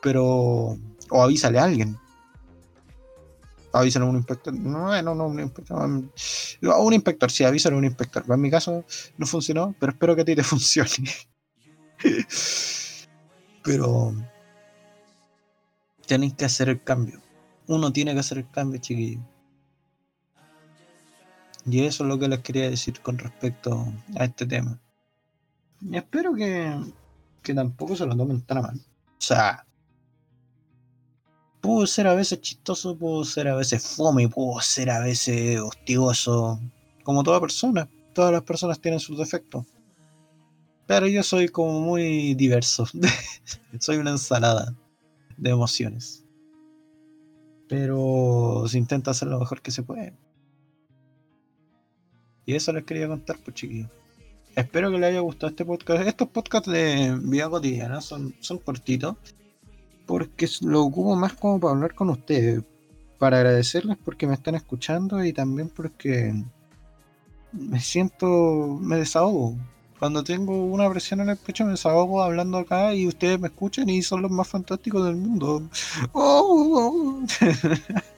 Pero 0.00 0.78
o 1.10 1.22
avísale 1.22 1.58
a 1.58 1.64
alguien. 1.64 1.98
Avísale 3.72 4.04
a 4.04 4.08
un 4.08 4.16
inspector. 4.16 4.54
No, 4.54 5.02
no, 5.02 5.14
no, 5.14 5.26
un 5.26 5.40
inspector. 5.40 5.80
A 5.80 6.78
un 6.78 6.92
inspector, 6.92 7.30
sí, 7.30 7.44
avísale 7.44 7.74
a 7.74 7.78
un 7.78 7.84
inspector. 7.84 8.24
En 8.28 8.40
mi 8.40 8.50
caso 8.50 8.84
no 9.18 9.26
funcionó, 9.26 9.74
pero 9.78 9.92
espero 9.92 10.14
que 10.14 10.22
a 10.22 10.24
ti 10.24 10.36
te 10.36 10.44
funcione. 10.44 11.10
pero 13.62 14.14
tenéis 16.06 16.34
que 16.34 16.44
hacer 16.44 16.68
el 16.68 16.82
cambio. 16.82 17.20
Uno 17.66 17.92
tiene 17.92 18.12
que 18.12 18.20
hacer 18.20 18.38
el 18.38 18.50
cambio, 18.50 18.80
chiquillo. 18.80 19.20
Y 21.66 21.84
eso 21.84 22.04
es 22.04 22.08
lo 22.08 22.18
que 22.18 22.28
les 22.28 22.40
quería 22.40 22.68
decir 22.68 23.00
con 23.00 23.18
respecto 23.18 23.92
a 24.16 24.24
este 24.24 24.46
tema. 24.46 24.78
Y 25.80 25.96
espero 25.96 26.34
que, 26.34 26.78
que 27.42 27.54
tampoco 27.54 27.96
se 27.96 28.06
lo 28.06 28.16
tomen 28.16 28.42
tan 28.42 28.62
mal. 28.62 28.76
O 28.76 29.26
sea, 29.26 29.64
puedo 31.64 31.86
ser 31.86 32.06
a 32.06 32.14
veces 32.14 32.42
chistoso, 32.42 32.94
puedo 32.94 33.24
ser 33.24 33.48
a 33.48 33.56
veces 33.56 33.82
fome, 33.82 34.28
puedo 34.28 34.60
ser 34.60 34.90
a 34.90 35.00
veces 35.00 35.58
hostioso, 35.58 36.60
como 37.02 37.22
toda 37.22 37.40
persona. 37.40 37.88
Todas 38.12 38.32
las 38.32 38.42
personas 38.42 38.78
tienen 38.78 39.00
sus 39.00 39.18
defectos. 39.18 39.64
Pero 40.86 41.06
yo 41.06 41.22
soy 41.22 41.48
como 41.48 41.80
muy 41.80 42.34
diverso. 42.34 42.86
soy 43.80 43.96
una 43.96 44.10
ensalada 44.10 44.76
de 45.38 45.50
emociones. 45.50 46.26
Pero 47.66 48.64
se 48.68 48.76
intenta 48.76 49.12
hacer 49.12 49.28
lo 49.28 49.40
mejor 49.40 49.62
que 49.62 49.70
se 49.70 49.82
puede. 49.82 50.12
Y 52.44 52.56
eso 52.56 52.74
les 52.74 52.84
quería 52.84 53.08
contar, 53.08 53.38
pues 53.42 53.56
chiquillos. 53.56 53.88
Espero 54.54 54.90
que 54.90 54.98
les 54.98 55.08
haya 55.08 55.20
gustado 55.20 55.48
este 55.48 55.64
podcast. 55.64 56.06
Estos 56.06 56.28
podcasts 56.28 56.70
de 56.70 57.18
vida 57.22 57.48
cotidiana 57.48 58.02
son, 58.02 58.34
son 58.40 58.58
cortitos 58.58 59.16
porque 60.06 60.48
lo 60.62 60.82
ocupo 60.82 61.16
más 61.16 61.32
como 61.34 61.60
para 61.60 61.74
hablar 61.74 61.94
con 61.94 62.10
ustedes, 62.10 62.62
para 63.18 63.38
agradecerles 63.38 63.96
porque 64.04 64.26
me 64.26 64.34
están 64.34 64.54
escuchando 64.54 65.24
y 65.24 65.32
también 65.32 65.68
porque 65.68 66.34
me 67.52 67.80
siento, 67.80 68.78
me 68.80 68.96
desahogo. 68.96 69.56
Cuando 69.98 70.24
tengo 70.24 70.64
una 70.64 70.90
presión 70.90 71.20
en 71.20 71.30
el 71.30 71.36
pecho 71.36 71.64
me 71.64 71.72
desahogo 71.72 72.22
hablando 72.22 72.58
acá 72.58 72.94
y 72.94 73.06
ustedes 73.06 73.40
me 73.40 73.48
escuchan 73.48 73.88
y 73.88 74.02
son 74.02 74.22
los 74.22 74.30
más 74.30 74.48
fantásticos 74.48 75.04
del 75.06 75.16
mundo. 75.16 75.62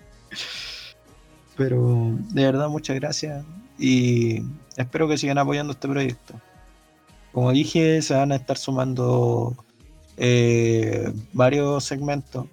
Pero 1.57 2.17
de 2.31 2.45
verdad 2.45 2.69
muchas 2.69 2.97
gracias 2.97 3.45
y 3.79 4.43
espero 4.77 5.09
que 5.09 5.19
sigan 5.19 5.39
apoyando 5.39 5.73
este 5.73 5.89
proyecto. 5.89 6.35
Como 7.33 7.53
dije, 7.53 8.01
se 8.03 8.15
van 8.15 8.33
a 8.33 8.37
estar 8.37 8.57
sumando 8.57 9.57
eh, 10.17 11.13
varios 11.33 11.85
segmentos. 11.85 12.47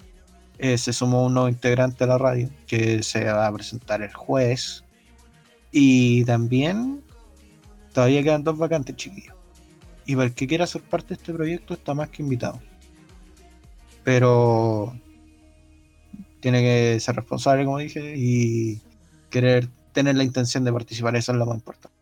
Eh, 0.60 0.78
se 0.78 0.94
sumó 0.94 1.26
un 1.26 1.34
nuevo 1.34 1.50
integrante 1.50 2.04
a 2.04 2.08
la 2.08 2.18
radio 2.18 2.50
que 2.68 3.04
se 3.04 3.26
va 3.26 3.48
a 3.48 3.54
presentar 3.54 4.02
el 4.02 4.14
jueves. 4.14 4.84
Y 5.72 6.24
también 6.26 7.04
Todavía 7.94 8.24
quedan 8.24 8.44
dos 8.44 8.58
vacantes, 8.58 8.96
chiquillos. 8.96 9.36
Y 10.06 10.16
para 10.16 10.28
el 10.28 10.34
que 10.34 10.48
quiera 10.48 10.68
ser 10.68 10.82
parte 10.82 11.10
de 11.10 11.14
este 11.16 11.32
proyecto 11.32 11.76
está 11.76 11.94
más 11.94 12.10
que 12.10 12.24
invitado. 12.24 12.60
Pero 14.04 15.00
tiene 16.42 16.62
que 16.62 17.00
ser 17.00 17.16
responsable, 17.16 17.64
como 17.64 17.78
dije, 17.78 18.16
y 18.18 18.82
querer 19.30 19.70
tener 19.94 20.16
la 20.16 20.24
intención 20.24 20.64
de 20.64 20.74
participar. 20.74 21.16
Eso 21.16 21.32
es 21.32 21.38
lo 21.38 21.46
más 21.46 21.56
importante. 21.56 21.96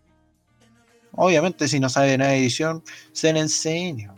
Obviamente, 1.11 1.67
si 1.67 1.79
no 1.79 1.89
sabe 1.89 2.17
nada 2.17 2.31
de 2.31 2.37
edición, 2.37 2.81
se 3.11 3.33
le 3.33 3.41
enseña. 3.41 4.15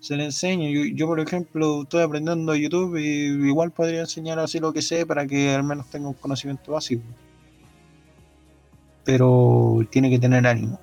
Se 0.00 0.16
le 0.16 0.24
enseña. 0.24 0.68
Yo, 0.94 1.06
por 1.06 1.20
ejemplo, 1.20 1.82
estoy 1.82 2.02
aprendiendo 2.02 2.54
YouTube 2.54 2.96
y 2.96 3.48
igual 3.48 3.70
podría 3.70 4.00
enseñar 4.00 4.38
así 4.38 4.58
lo 4.58 4.72
que 4.72 4.82
sé 4.82 5.04
para 5.04 5.26
que 5.26 5.54
al 5.54 5.62
menos 5.62 5.88
tenga 5.90 6.08
un 6.08 6.14
conocimiento 6.14 6.72
básico. 6.72 7.02
Pero 9.04 9.86
tiene 9.90 10.10
que 10.10 10.18
tener 10.18 10.46
ánimo 10.46 10.80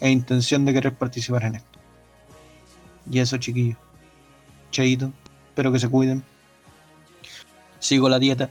e 0.00 0.10
intención 0.10 0.64
de 0.64 0.74
querer 0.74 0.94
participar 0.94 1.44
en 1.44 1.54
esto. 1.56 1.78
Y 3.10 3.18
eso, 3.18 3.38
chiquillos. 3.38 3.78
Chaito. 4.70 5.12
Espero 5.48 5.72
que 5.72 5.78
se 5.78 5.88
cuiden. 5.88 6.22
Sigo 7.78 8.08
la 8.08 8.18
dieta. 8.18 8.50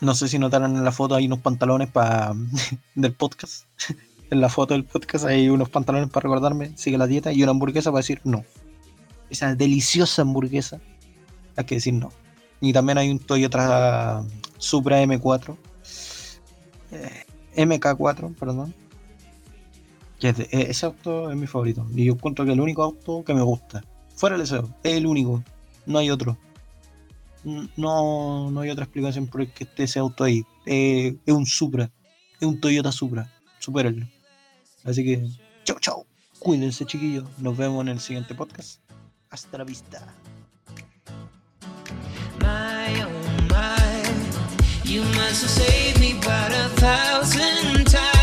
No 0.00 0.14
sé 0.14 0.28
si 0.28 0.38
notaron 0.38 0.76
en 0.76 0.84
la 0.84 0.92
foto 0.92 1.14
hay 1.14 1.26
unos 1.26 1.40
pantalones 1.40 1.90
para 1.90 2.32
del 2.94 3.12
podcast. 3.12 3.66
en 4.30 4.40
la 4.40 4.48
foto 4.48 4.74
del 4.74 4.84
podcast 4.84 5.24
hay 5.24 5.48
unos 5.48 5.68
pantalones 5.68 6.08
para 6.10 6.22
recordarme, 6.24 6.76
sigue 6.76 6.96
la 6.96 7.06
dieta 7.06 7.32
y 7.32 7.42
una 7.42 7.50
hamburguesa 7.50 7.90
para 7.90 8.00
decir 8.00 8.20
no. 8.24 8.44
Esa 9.30 9.54
deliciosa 9.54 10.22
hamburguesa, 10.22 10.80
hay 11.56 11.64
que 11.64 11.76
decir 11.76 11.94
no. 11.94 12.10
Y 12.60 12.72
también 12.72 12.98
hay 12.98 13.10
un 13.10 13.18
Toyota 13.18 14.24
Supra 14.58 15.02
M4, 15.02 15.56
eh, 16.92 17.24
MK4, 17.56 18.34
perdón. 18.34 18.74
Eh, 20.22 20.66
ese 20.68 20.86
auto 20.86 21.30
es 21.30 21.36
mi 21.36 21.46
favorito. 21.46 21.86
Y 21.94 22.04
yo 22.04 22.12
encuentro 22.12 22.44
que 22.44 22.50
es 22.50 22.54
el 22.54 22.60
único 22.60 22.82
auto 22.82 23.24
que 23.24 23.34
me 23.34 23.42
gusta. 23.42 23.82
Fuera 24.14 24.36
el 24.36 24.42
deseo, 24.42 24.68
es 24.82 24.94
el 24.94 25.06
único. 25.06 25.42
No 25.86 25.98
hay 25.98 26.10
otro. 26.10 26.36
No, 27.76 28.50
no 28.50 28.60
hay 28.60 28.68
otra 28.68 28.84
explicación 28.84 29.26
por 29.26 29.40
el 29.40 29.50
que 29.50 29.64
esté 29.64 29.84
ese 29.84 29.98
auto 29.98 30.24
ahí. 30.24 30.44
Eh, 30.66 31.16
es 31.24 31.34
un 31.34 31.46
Supra. 31.46 31.90
Es 32.38 32.46
un 32.46 32.60
Toyota 32.60 32.92
Supra. 32.92 33.32
Supérenlo. 33.58 34.06
Así 34.84 35.04
que, 35.04 35.26
chau, 35.64 35.78
chau. 35.80 36.06
Cuídense, 36.38 36.84
chiquillos. 36.84 37.24
Nos 37.38 37.56
vemos 37.56 37.82
en 37.82 37.88
el 37.88 38.00
siguiente 38.00 38.34
podcast. 38.34 38.80
Hasta 39.30 39.58
la 39.58 39.64
vista. 39.64 40.00
My, 42.40 43.04
oh 43.04 43.10
my. 43.48 44.02
You 44.84 45.02
must 45.02 45.42
have 45.42 45.50
saved 45.50 46.00
me 46.00 46.18
about 46.18 46.50
a 46.50 46.68
thousand 46.80 47.86
times. 47.86 48.19